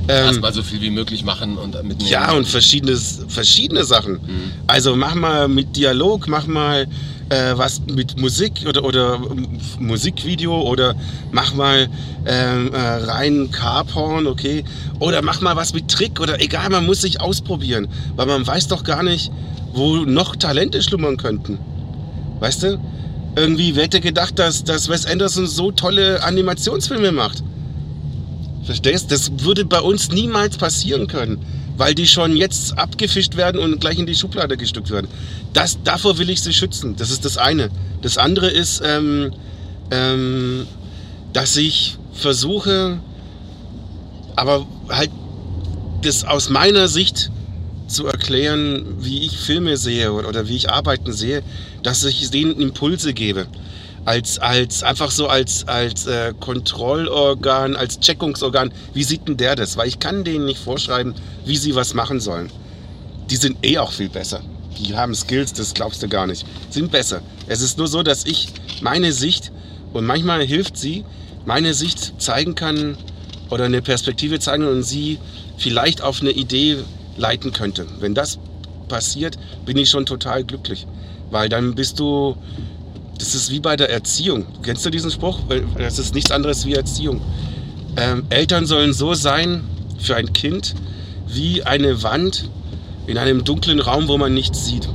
[0.09, 2.11] Ähm, Erstmal so viel wie möglich machen und mitnehmen.
[2.11, 4.15] ja, und verschiedenes, verschiedene Sachen.
[4.15, 4.53] Mhm.
[4.67, 6.87] Also mach mal mit Dialog, mach mal
[7.31, 9.21] äh, was mit Musik oder, oder
[9.79, 10.95] Musikvideo oder
[11.31, 11.89] mach mal
[12.27, 14.65] ähm, äh, rein Carporn, okay.
[14.99, 17.89] Oder mach mal was mit Trick oder egal, man muss sich ausprobieren.
[18.17, 19.31] Weil man weiß doch gar nicht,
[19.73, 21.59] wo noch Talente schlummern könnten.
[22.41, 22.81] Weißt du?
[23.37, 27.45] Irgendwie, wer hätte gedacht, dass, dass Wes Anderson so tolle Animationsfilme macht?
[28.65, 29.13] Verstehst?
[29.13, 31.39] Das würde bei uns niemals passieren können,
[31.77, 35.09] weil die schon jetzt abgefischt werden und gleich in die Schublade gestückt werden.
[35.53, 36.97] Das, davor will ich sie schützen.
[36.97, 37.71] Das ist das eine.
[38.03, 39.33] Das andere ist, ähm,
[39.91, 40.67] ähm,
[41.33, 43.01] dass ich versuche,
[44.37, 45.11] aber halt
[46.03, 47.31] das aus meiner Sicht
[47.87, 51.43] zu erklären, wie ich Filme sehe oder, wie ich Arbeiten sehe,
[51.83, 53.47] dass ich denen Impulse gebe.
[54.11, 59.77] Als, als einfach so als, als äh, Kontrollorgan, als Checkungsorgan, wie sieht denn der das?
[59.77, 62.51] Weil ich kann denen nicht vorschreiben, wie sie was machen sollen.
[63.31, 64.41] Die sind eh auch viel besser.
[64.81, 66.45] Die haben Skills, das glaubst du gar nicht.
[66.71, 67.23] Sind besser.
[67.47, 68.49] Es ist nur so, dass ich
[68.81, 69.53] meine Sicht,
[69.93, 71.05] und manchmal hilft sie,
[71.47, 72.99] meine Sicht zeigen kann
[73.49, 75.21] oder eine Perspektive zeigen und sie
[75.57, 76.79] vielleicht auf eine Idee
[77.17, 77.87] leiten könnte.
[78.01, 78.41] Wenn das
[78.89, 80.89] passiert, bin ich schon total glücklich.
[81.31, 82.37] Weil dann bist du,
[83.21, 84.47] das ist wie bei der Erziehung.
[84.63, 85.41] Kennst du diesen Spruch?
[85.77, 87.21] Das ist nichts anderes wie Erziehung.
[87.97, 89.63] Ähm, Eltern sollen so sein
[89.99, 90.75] für ein Kind
[91.27, 92.49] wie eine Wand
[93.07, 94.89] in einem dunklen Raum, wo man nichts sieht.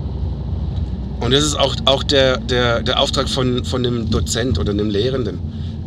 [1.19, 4.89] Und das ist auch, auch der, der, der Auftrag von, von einem Dozent oder einem
[4.89, 5.39] Lehrenden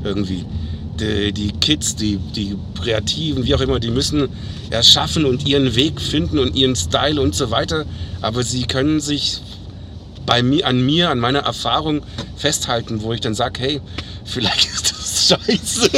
[0.05, 0.45] irgendwie.
[1.01, 4.29] Die, die Kids, die, die Kreativen, wie auch immer, die müssen
[4.71, 7.85] erschaffen und ihren Weg finden und ihren Style und so weiter.
[8.21, 9.41] Aber sie können sich
[10.29, 12.03] bei mir, an mir, an meiner Erfahrung
[12.37, 13.81] festhalten, wo ich dann sage, hey,
[14.27, 15.91] vielleicht ist das scheiße.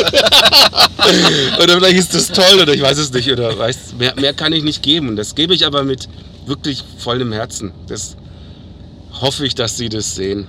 [1.60, 3.28] oder vielleicht ist das toll oder ich weiß es nicht.
[3.28, 5.16] Oder weißt, mehr, mehr kann ich nicht geben.
[5.16, 6.08] Das gebe ich aber mit
[6.46, 7.72] wirklich vollem Herzen.
[7.88, 8.16] Das
[9.20, 10.46] hoffe ich, dass sie das sehen.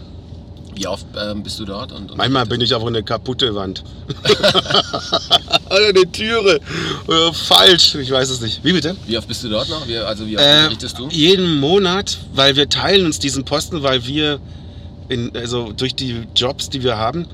[0.75, 1.91] Wie oft ähm, bist du dort?
[1.91, 3.83] Und, und Manchmal bin ich auch eine kaputte Wand.
[5.69, 6.59] oder eine Türe.
[7.07, 7.95] Oder falsch.
[7.95, 8.63] Ich weiß es nicht.
[8.63, 8.95] Wie bitte?
[9.05, 9.87] Wie oft bist du dort noch?
[9.87, 11.07] Wie, also wie oft Äh, berichtest du?
[11.09, 14.39] jeden Monat, weil wir teilen uns diesen Posten, weil wir
[15.09, 17.27] in, also durch die Jobs, die wir haben,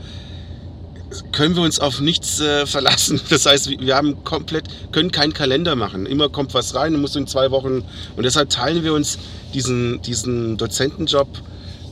[1.31, 3.21] können wir uns auf nichts äh, verlassen.
[3.29, 6.05] Das heißt, wir wir haben komplett, können keinen Kalender machen.
[6.05, 7.83] Immer kommt was rein und muss in zwei Wochen.
[8.15, 9.17] Und deshalb teilen wir uns
[9.53, 11.27] diesen, diesen Dozentenjob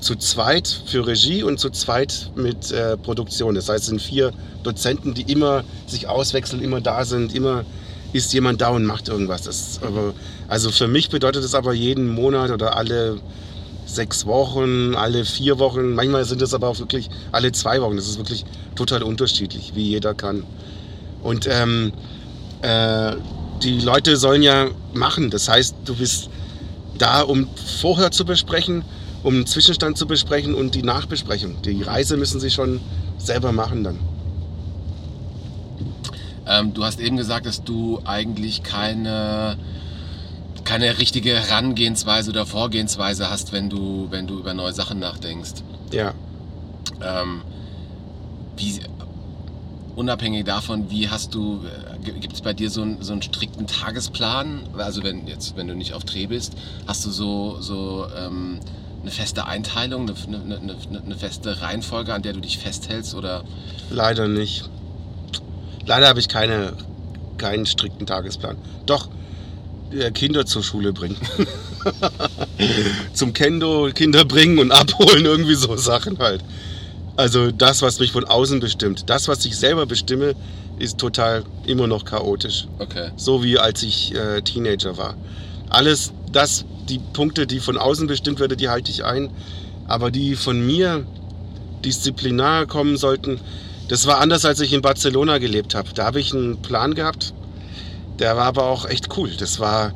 [0.05, 3.55] zu zweit für Regie und zu zweit mit äh, Produktion.
[3.55, 4.31] Das heißt, es sind vier
[4.61, 7.65] Dozenten, die immer sich auswechseln, immer da sind, immer
[8.13, 9.41] ist jemand da und macht irgendwas.
[9.41, 10.13] Das aber,
[10.47, 13.17] also für mich bedeutet es aber jeden Monat oder alle
[13.87, 17.95] sechs Wochen, alle vier Wochen, manchmal sind es aber auch wirklich alle zwei Wochen.
[17.95, 18.45] Das ist wirklich
[18.75, 20.43] total unterschiedlich, wie jeder kann.
[21.23, 21.93] Und ähm,
[22.61, 23.15] äh,
[23.63, 25.31] die Leute sollen ja machen.
[25.31, 26.29] Das heißt, du bist
[26.97, 27.47] da, um
[27.81, 28.85] vorher zu besprechen,
[29.25, 31.59] um einen Zwischenstand zu besprechen und die Nachbesprechung.
[31.63, 32.79] Die Reise müssen sie schon
[33.17, 33.99] selber machen dann.
[36.47, 39.57] Ähm, du hast eben gesagt, dass du eigentlich keine,
[40.63, 45.63] keine richtige Herangehensweise oder Vorgehensweise hast, wenn du, wenn du über neue Sachen nachdenkst.
[45.91, 46.13] Ja.
[47.01, 47.41] Ähm,
[48.57, 48.79] wie,
[49.95, 51.61] unabhängig davon, wie hast du,
[52.03, 54.59] gibt es bei dir so, einen- so einen strikten Tagesplan?
[54.77, 56.53] Also wenn jetzt, wenn du nicht auf Dreh bist,
[56.85, 58.59] hast du so, so ähm,
[59.05, 63.13] eine feste Einteilung, eine, eine, eine, eine feste Reihenfolge, an der du dich festhältst?
[63.13, 63.43] Oder
[63.91, 64.67] Leider nicht.
[65.85, 66.73] Leider habe ich keine,
[67.37, 68.57] keinen strikten Tagesplan.
[68.87, 69.09] Doch,
[69.91, 71.17] äh, Kinder zur Schule bringen.
[73.13, 76.43] Zum Kendo Kinder bringen und abholen, irgendwie so Sachen halt.
[77.15, 79.07] Also das, was mich von außen bestimmt.
[79.07, 80.33] Das, was ich selber bestimme,
[80.79, 82.67] ist total immer noch chaotisch.
[82.79, 83.11] okay.
[83.17, 85.15] So wie als ich äh, Teenager war.
[85.69, 89.29] Alles das, die Punkte, die von außen bestimmt werden, die halte ich ein.
[89.87, 91.05] Aber die von mir
[91.83, 93.39] disziplinar kommen sollten,
[93.87, 95.89] das war anders, als ich in Barcelona gelebt habe.
[95.93, 97.33] Da habe ich einen Plan gehabt.
[98.19, 99.31] Der war aber auch echt cool.
[99.37, 99.93] Das war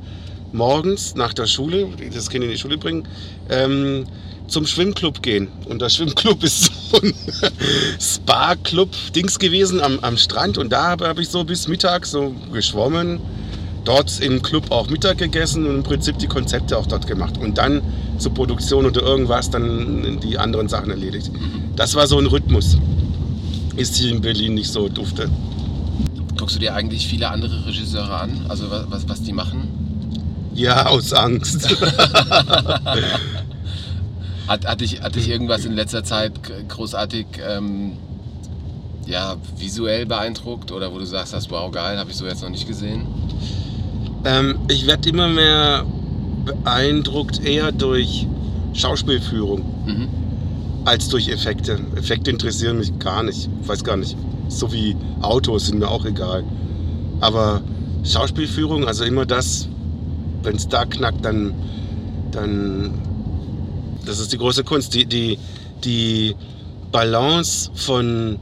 [0.51, 3.07] morgens nach der Schule, das Kind in die Schule bringen,
[3.49, 4.05] ähm,
[4.47, 5.47] zum Schwimmclub gehen.
[5.65, 7.13] Und der Schwimmclub ist so ein
[7.99, 10.57] Spa-Club-Dings gewesen am, am Strand.
[10.57, 13.19] Und da habe hab ich so bis Mittag so geschwommen,
[13.83, 17.37] dort im Club auch Mittag gegessen und im Prinzip die Konzepte auch dort gemacht.
[17.37, 17.81] Und dann
[18.17, 21.31] zur Produktion oder irgendwas dann die anderen Sachen erledigt.
[21.75, 22.77] Das war so ein Rhythmus.
[23.75, 25.29] Ist hier in Berlin nicht so dufte.
[26.37, 28.45] Guckst du dir eigentlich viele andere Regisseure an?
[28.49, 29.67] Also was, was, die machen?
[30.53, 31.75] Ja, aus Angst.
[34.47, 36.33] Hat, hat, dich, hat dich irgendwas in letzter Zeit
[36.69, 37.97] großartig ähm,
[39.05, 42.49] ja, visuell beeindruckt oder wo du sagst, das wow, geil, habe ich so jetzt noch
[42.49, 43.05] nicht gesehen?
[44.25, 45.85] Ähm, ich werde immer mehr
[46.45, 48.27] beeindruckt eher durch
[48.73, 50.07] Schauspielführung Mhm.
[50.85, 51.79] als durch Effekte.
[51.95, 53.49] Effekte interessieren mich gar nicht.
[53.61, 54.15] Ich weiß gar nicht.
[54.47, 56.43] So wie Autos sind mir auch egal.
[57.21, 57.61] Aber
[58.03, 59.67] Schauspielführung, also immer das,
[60.43, 61.53] wenn es da knackt, dann,
[62.31, 62.91] dann,
[64.05, 64.93] das ist die große Kunst.
[64.93, 65.37] Die, die,
[65.83, 66.35] die
[66.91, 68.37] Balance von,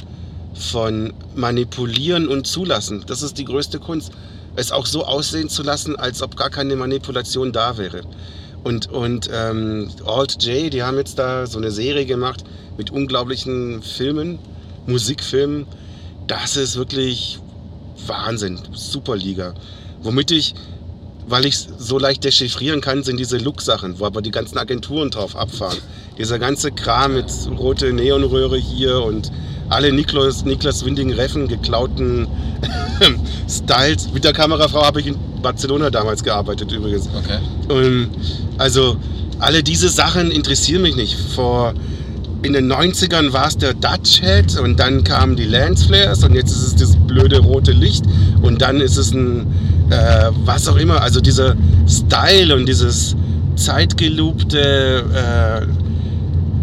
[0.54, 4.12] von manipulieren und zulassen, das ist die größte Kunst.
[4.58, 8.02] Es auch so aussehen zu lassen, als ob gar keine Manipulation da wäre.
[8.64, 12.44] Und, und ähm, Alt J, die haben jetzt da so eine Serie gemacht
[12.76, 14.40] mit unglaublichen Filmen,
[14.88, 15.68] Musikfilmen.
[16.26, 17.40] Das ist wirklich
[18.08, 19.54] Wahnsinn, Superliga.
[20.02, 20.56] Womit ich,
[21.28, 25.36] weil ich so leicht dechiffrieren kann, sind diese Look-Sachen, wo aber die ganzen Agenturen drauf
[25.36, 25.78] abfahren.
[26.18, 29.32] Dieser ganze Kram mit rote Neonröhre hier und
[29.70, 32.28] alle Niklas, Niklas Winding Reffen geklauten
[33.50, 34.12] Styles.
[34.14, 37.08] Mit der Kamerafrau habe ich in Barcelona damals gearbeitet übrigens.
[37.08, 37.40] Okay.
[37.70, 38.10] Ähm,
[38.58, 38.98] also
[39.40, 41.16] alle diese Sachen interessieren mich nicht.
[41.36, 41.74] Vor
[42.44, 46.36] in den 90ern war es der Dutch Head und dann kamen die Lens Flares und
[46.36, 48.06] jetzt ist es das blöde rote Licht
[48.42, 49.48] und dann ist es ein
[49.90, 51.02] äh, was auch immer.
[51.02, 51.56] Also dieser
[51.88, 53.16] Style und dieses
[53.56, 55.87] zeitgelobte, äh,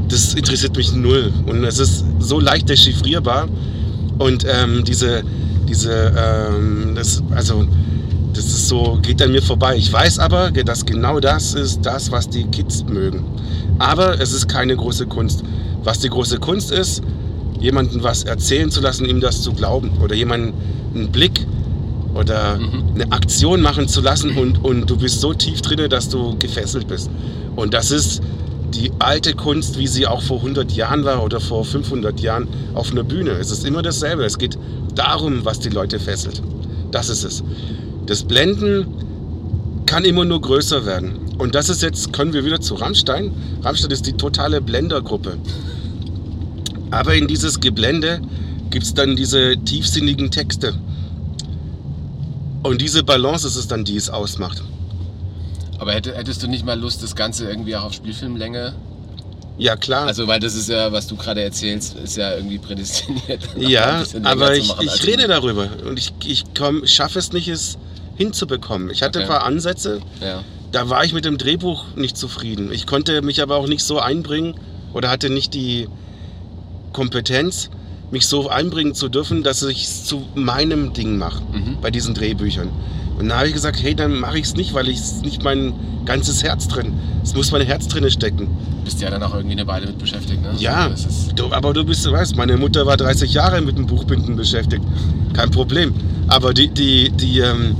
[0.09, 3.49] das interessiert mich null und es ist so leicht dechiffrierbar
[4.19, 5.23] und ähm, diese
[5.69, 7.67] diese ähm, das also
[8.35, 9.77] das ist so, geht an mir vorbei.
[9.77, 13.25] Ich weiß aber, dass genau das ist das, was die Kids mögen.
[13.79, 15.45] Aber es ist keine große Kunst.
[15.85, 17.03] Was die große Kunst ist,
[17.61, 19.91] jemanden was erzählen zu lassen, ihm das zu glauben.
[20.03, 20.53] Oder jemanden
[20.95, 21.47] einen Blick
[22.15, 22.95] oder Mhm.
[22.95, 26.87] eine Aktion machen zu lassen und, und du bist so tief drinne, dass du gefesselt
[26.89, 27.11] bist.
[27.57, 28.21] Und das ist
[28.75, 32.91] die alte Kunst, wie sie auch vor 100 Jahren war oder vor 500 Jahren auf
[32.91, 33.31] einer Bühne.
[33.33, 34.25] Es ist immer dasselbe.
[34.25, 34.59] Es geht
[34.95, 36.43] darum, was die Leute fesselt.
[36.91, 37.43] Das ist es.
[38.07, 38.87] Das Blenden
[39.87, 41.19] kann immer nur größer werden.
[41.39, 43.33] Und das ist jetzt, können wir wieder zu Rammstein.
[43.63, 45.37] Rammstein ist die totale Blendergruppe.
[46.91, 48.21] Aber in dieses Geblende
[48.71, 50.75] gibt es dann diese tiefsinnigen Texte.
[52.63, 54.63] Und diese Balance ist es dann, die es ausmacht.
[55.79, 58.75] Aber hätte, hättest du nicht mal Lust, das Ganze irgendwie auch auf Spielfilmlänge?
[59.57, 60.07] Ja, klar.
[60.07, 63.41] Also, weil das ist ja, was du gerade erzählst, ist ja irgendwie prädestiniert.
[63.57, 65.69] ja, aber ich, machen, ich rede darüber.
[65.87, 67.79] Und ich, ich komm, schaffe es nicht, es
[68.17, 68.91] hinzubekommen.
[68.91, 69.27] Ich hatte Okay.
[69.27, 70.43] ein paar Ansätze, Ja.
[70.73, 72.73] da war ich mit dem Drehbuch nicht zufrieden.
[72.73, 74.55] Ich konnte mich aber auch nicht so einbringen
[74.93, 75.89] oder hatte nicht die
[76.93, 77.71] Kompetenz,
[78.11, 81.79] mich so einbringen zu dürfen, dass ich es zu meinem Ding mache Mhm.
[81.81, 82.71] bei diesen Drehbüchern.
[83.19, 85.43] Und dann habe ich gesagt, hey, dann mache ich es nicht, weil ich es nicht
[85.43, 85.73] mein
[86.05, 86.93] ganzes Herz drin.
[87.23, 88.49] Es muss mein Herz drin stecken.
[88.85, 90.53] Bist ja dann auch irgendwie eine Weile mit beschäftigt, ne?
[90.59, 90.91] Ja,
[91.37, 94.83] du, aber du bist, du weißt, meine Mutter war 30 Jahre mit dem Buchbinden beschäftigt.
[95.33, 95.95] Kein Problem.
[96.29, 97.77] Aber die, die, die, ähm,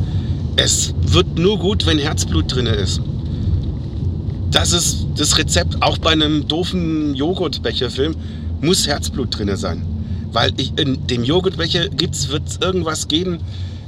[0.57, 3.01] es wird nur gut, wenn Herzblut drin ist.
[4.51, 5.83] Das ist das Rezept.
[5.83, 8.15] Auch bei einem doofen Joghurtbecherfilm
[8.61, 9.85] muss Herzblut drin sein.
[10.33, 13.41] Weil ich, in dem Joghurtbecher gibt's, wird es irgendwas geben,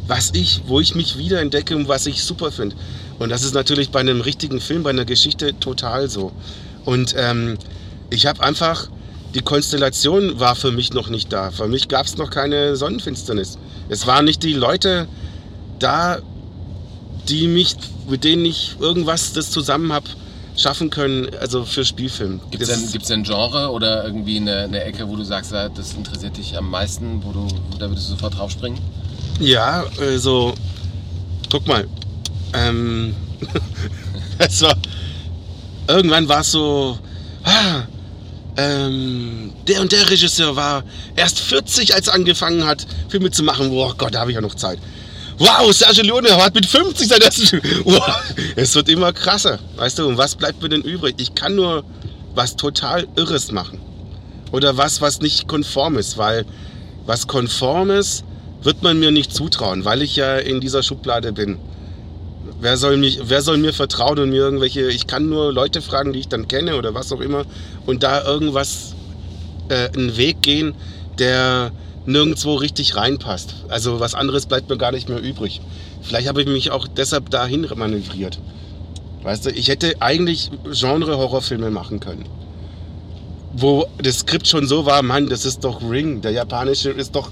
[0.06, 2.76] was ich, wo ich mich wiederentdecke und was ich super finde.
[3.18, 6.32] Und das ist natürlich bei einem richtigen Film, bei einer Geschichte total so.
[6.84, 7.56] Und ähm,
[8.10, 8.88] ich habe einfach,
[9.34, 11.50] die Konstellation war für mich noch nicht da.
[11.50, 13.58] Für mich gab es noch keine Sonnenfinsternis.
[13.88, 15.08] Es waren nicht die Leute
[15.78, 16.18] da,
[17.28, 17.76] die mich,
[18.08, 20.06] mit denen ich irgendwas das zusammen habe
[20.56, 22.40] schaffen können, also für Spielfilm.
[22.50, 25.52] Gibt es denn, gibt's denn ein Genre oder irgendwie eine, eine Ecke, wo du sagst,
[25.52, 27.46] das interessiert dich am meisten, wo du,
[27.78, 28.78] da würdest du sofort draufspringen?
[29.40, 30.54] Ja, also,
[31.50, 31.86] guck mal.
[32.54, 33.14] Ähm,
[34.38, 34.76] es war,
[35.88, 36.98] irgendwann war es so,
[37.44, 37.82] ah,
[38.56, 40.84] ähm, der und der Regisseur war
[41.14, 43.70] erst 40, als er angefangen hat, Filme zu machen.
[43.70, 44.78] Oh Gott, da habe ich ja noch Zeit.
[45.38, 47.62] Wow, Sergio Leone hat mit 50 sein erstes Film.
[47.84, 48.22] Wow,
[48.56, 49.58] es wird immer krasser.
[49.76, 51.16] Weißt du, und was bleibt mir denn übrig?
[51.18, 51.84] Ich kann nur
[52.34, 53.80] was total Irres machen.
[54.52, 56.46] Oder was, was nicht konform ist, weil
[57.04, 58.24] was konform ist,
[58.62, 61.58] wird man mir nicht zutrauen, weil ich ja in dieser Schublade bin.
[62.60, 66.12] Wer soll, mich, wer soll mir vertrauen und mir irgendwelche, ich kann nur Leute fragen,
[66.12, 67.44] die ich dann kenne oder was auch immer
[67.84, 68.94] und da irgendwas,
[69.68, 70.74] äh, einen Weg gehen,
[71.18, 71.72] der
[72.06, 73.54] nirgendwo richtig reinpasst.
[73.68, 75.60] Also was anderes bleibt mir gar nicht mehr übrig.
[76.02, 78.38] Vielleicht habe ich mich auch deshalb dahin manövriert.
[79.22, 82.26] Weißt du, ich hätte eigentlich Genre-Horrorfilme machen können.
[83.52, 87.30] Wo das Skript schon so war, Mann, das ist doch Ring, der japanische ist doch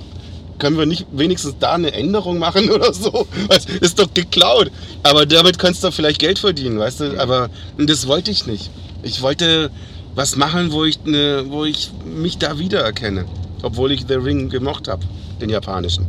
[0.59, 3.27] können wir nicht wenigstens da eine Änderung machen oder so?
[3.49, 4.71] Das ist doch geklaut.
[5.03, 7.21] Aber damit kannst du vielleicht Geld verdienen, weißt du?
[7.21, 8.71] Aber das wollte ich nicht.
[9.03, 9.71] Ich wollte
[10.15, 13.25] was machen, wo ich, ne, wo ich mich da wiedererkenne.
[13.63, 15.05] obwohl ich The Ring gemocht habe,
[15.41, 16.07] den japanischen.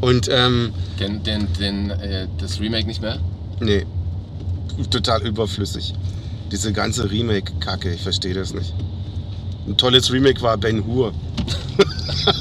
[0.00, 3.18] Und ähm, Den, den, den, äh, das Remake nicht mehr?
[3.60, 3.84] nee,
[4.90, 5.92] total überflüssig.
[6.52, 8.72] Diese ganze Remake-Kacke, ich verstehe das nicht.
[9.66, 11.12] Ein tolles Remake war Ben Hur.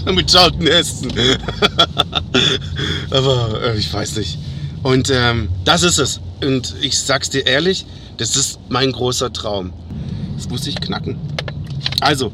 [0.13, 0.67] Mit Charlton.
[3.11, 4.37] Aber äh, ich weiß nicht.
[4.83, 6.19] Und ähm, das ist es.
[6.41, 7.85] Und ich sag's dir ehrlich,
[8.17, 9.73] das ist mein großer Traum.
[10.35, 11.17] Das muss ich knacken.
[12.01, 12.31] Also,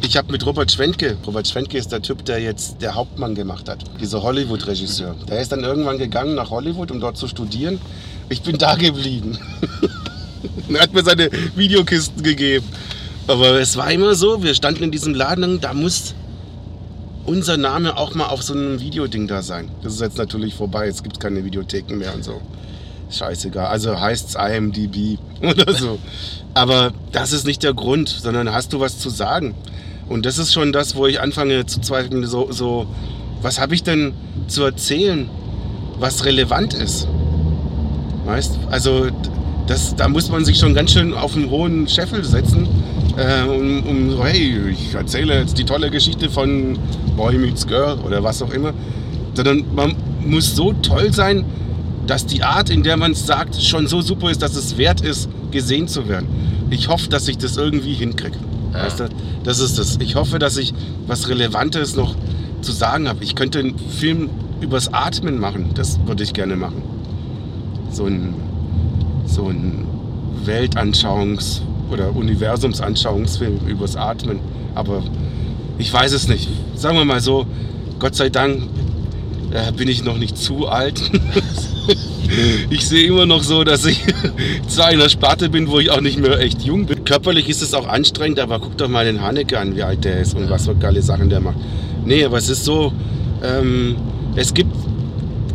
[0.00, 3.68] ich habe mit Robert Schwentke, Robert Schwentke ist der Typ, der jetzt der Hauptmann gemacht
[3.68, 5.16] hat, dieser Hollywood-Regisseur.
[5.28, 7.80] Der ist dann irgendwann gegangen nach Hollywood, um dort zu studieren.
[8.28, 9.38] Ich bin da geblieben.
[10.72, 12.64] er hat mir seine Videokisten gegeben.
[13.28, 16.14] Aber es war immer so, wir standen in diesem Laden, da muss
[17.26, 19.70] unser Name auch mal auf so einem Videoding da sein.
[19.82, 22.40] Das ist jetzt natürlich vorbei, es gibt keine Videotheken mehr und so.
[23.10, 23.66] Scheißegal.
[23.66, 25.98] Also heißt es IMDB oder so.
[26.54, 29.54] Aber das ist nicht der Grund, sondern hast du was zu sagen.
[30.08, 32.86] Und das ist schon das, wo ich anfange zu zweifeln, so, so
[33.42, 34.14] was habe ich denn
[34.46, 35.28] zu erzählen,
[35.98, 37.06] was relevant ist.
[38.24, 38.58] Weißt?
[38.70, 39.08] Also
[39.66, 42.66] das, da muss man sich schon ganz schön auf einen hohen Scheffel setzen,
[43.18, 46.78] äh, um, um so, hey, ich erzähle jetzt die tolle Geschichte von
[47.16, 48.72] Boy Meets Girl oder was auch immer.
[49.34, 49.94] Sondern man
[50.24, 51.44] muss so toll sein,
[52.06, 55.00] dass die Art, in der man es sagt, schon so super ist, dass es wert
[55.00, 56.28] ist, gesehen zu werden.
[56.70, 58.38] Ich hoffe, dass ich das irgendwie hinkriege.
[58.72, 58.84] Ja.
[58.84, 59.08] Weißt du?
[59.44, 59.98] Das ist das.
[60.00, 60.72] Ich hoffe, dass ich
[61.06, 62.14] was Relevantes noch
[62.60, 63.24] zu sagen habe.
[63.24, 65.70] Ich könnte einen Film übers Atmen machen.
[65.74, 66.82] Das würde ich gerne machen.
[67.90, 68.34] So ein,
[69.26, 69.86] so ein
[70.44, 74.40] Weltanschauungs- oder Universumsanschauungsfilm übers Atmen.
[74.74, 75.02] Aber
[75.78, 76.48] ich weiß es nicht.
[76.74, 77.46] Sagen wir mal so,
[77.98, 78.62] Gott sei Dank
[79.50, 81.00] äh, bin ich noch nicht zu alt.
[82.70, 84.02] ich sehe immer noch so, dass ich
[84.68, 87.04] zwar in einer Sparte bin, wo ich auch nicht mehr echt jung bin.
[87.04, 90.20] Körperlich ist es auch anstrengend, aber guck doch mal den Haneke an, wie alt der
[90.20, 91.56] ist und was für geile Sachen der macht.
[92.04, 92.92] Nee, aber es ist so,
[93.42, 93.96] ähm,
[94.36, 94.72] es gibt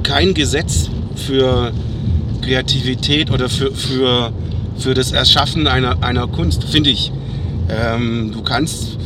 [0.03, 1.71] kein Gesetz für
[2.41, 4.31] Kreativität oder für, für,
[4.83, 7.13] für das Erschaffen einer, einer Kunst, finde ich.
[7.69, 8.97] Ähm, du kannst,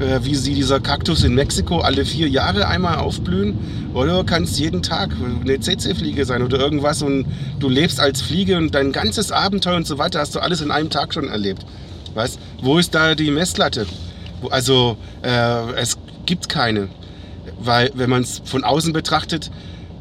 [0.00, 3.56] äh, wie sie dieser Kaktus in Mexiko, alle vier Jahre einmal aufblühen
[3.94, 5.10] oder du kannst jeden Tag
[5.40, 7.26] eine CC-Fliege sein oder irgendwas und
[7.60, 10.72] du lebst als Fliege und dein ganzes Abenteuer und so weiter hast du alles in
[10.72, 11.64] einem Tag schon erlebt.
[12.14, 12.40] Weißt?
[12.60, 13.86] Wo ist da die Messlatte?
[14.50, 15.96] Also äh, es
[16.26, 16.88] gibt keine.
[17.60, 19.52] Weil wenn man es von außen betrachtet,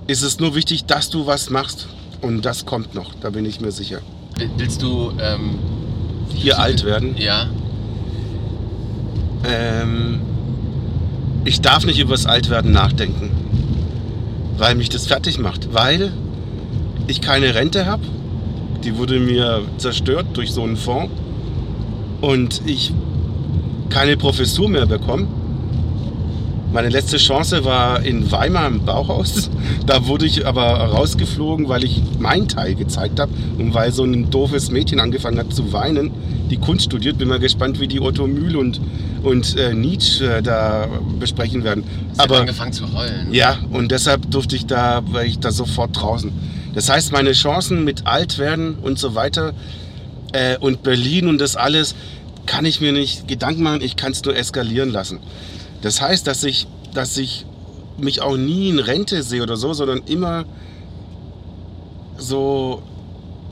[0.08, 1.88] ist es nur wichtig, dass du was machst.
[2.22, 4.02] Und das kommt noch, da bin ich mir sicher.
[4.38, 5.60] Will- Willst du ähm,
[6.34, 7.16] Hier alt werden.
[7.18, 7.48] Ja.
[9.46, 10.22] Ähm,
[11.46, 13.32] ich darf nicht über das Altwerden nachdenken,
[14.58, 15.74] weil mich das fertig macht.
[15.74, 16.12] Weil
[17.08, 18.04] ich keine Rente habe,
[18.84, 21.12] die wurde mir zerstört durch so einen Fonds
[22.22, 22.94] und ich
[23.90, 25.28] keine Professur mehr bekomme.
[26.74, 29.50] Meine letzte Chance war in Weimar im Bauhaus.
[29.86, 34.32] Da wurde ich aber rausgeflogen, weil ich meinen Teil gezeigt habe und weil so ein
[34.32, 36.10] doofes Mädchen angefangen hat zu weinen,
[36.50, 37.18] die Kunst studiert.
[37.18, 38.80] Bin mal gespannt, wie die Otto Mühl und,
[39.24, 40.88] und äh, Nietzsche äh, da
[41.20, 41.84] besprechen werden.
[42.14, 43.34] Sie hat Aber angefangen zu heulen.
[43.34, 46.32] ja, und deshalb durfte ich da, war ich da sofort draußen.
[46.74, 49.54] Das heißt, meine Chancen mit alt werden und so weiter
[50.32, 51.94] äh, und Berlin und das alles,
[52.46, 55.20] kann ich mir nicht Gedanken machen, ich kann es nur eskalieren lassen.
[55.84, 57.46] Das heißt, dass ich, dass ich
[57.98, 60.46] mich auch nie in Rente sehe oder so, sondern immer
[62.18, 62.82] so,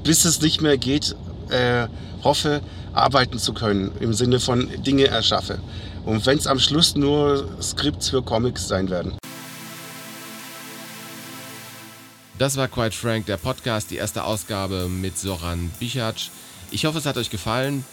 [0.06, 1.14] bis es nicht mehr geht,
[1.50, 1.88] äh,
[2.24, 2.62] hoffe,
[2.94, 5.60] arbeiten zu können, im Sinne von Dinge erschaffe.
[6.06, 9.18] Und wenn es am Schluss nur Skripts für Comics sein werden.
[12.40, 16.16] Das war Quite Frank, der Podcast, die erste Ausgabe mit Soran Bichac.
[16.72, 17.84] Ich hoffe, es hat euch gefallen,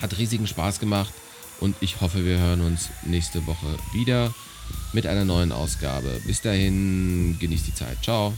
[0.00, 1.12] hat riesigen Spaß gemacht
[1.60, 4.32] und ich hoffe, wir hören uns nächste Woche wieder
[4.92, 6.20] mit einer neuen Ausgabe.
[6.26, 8.02] Bis dahin, genießt die Zeit.
[8.02, 8.32] Ciao.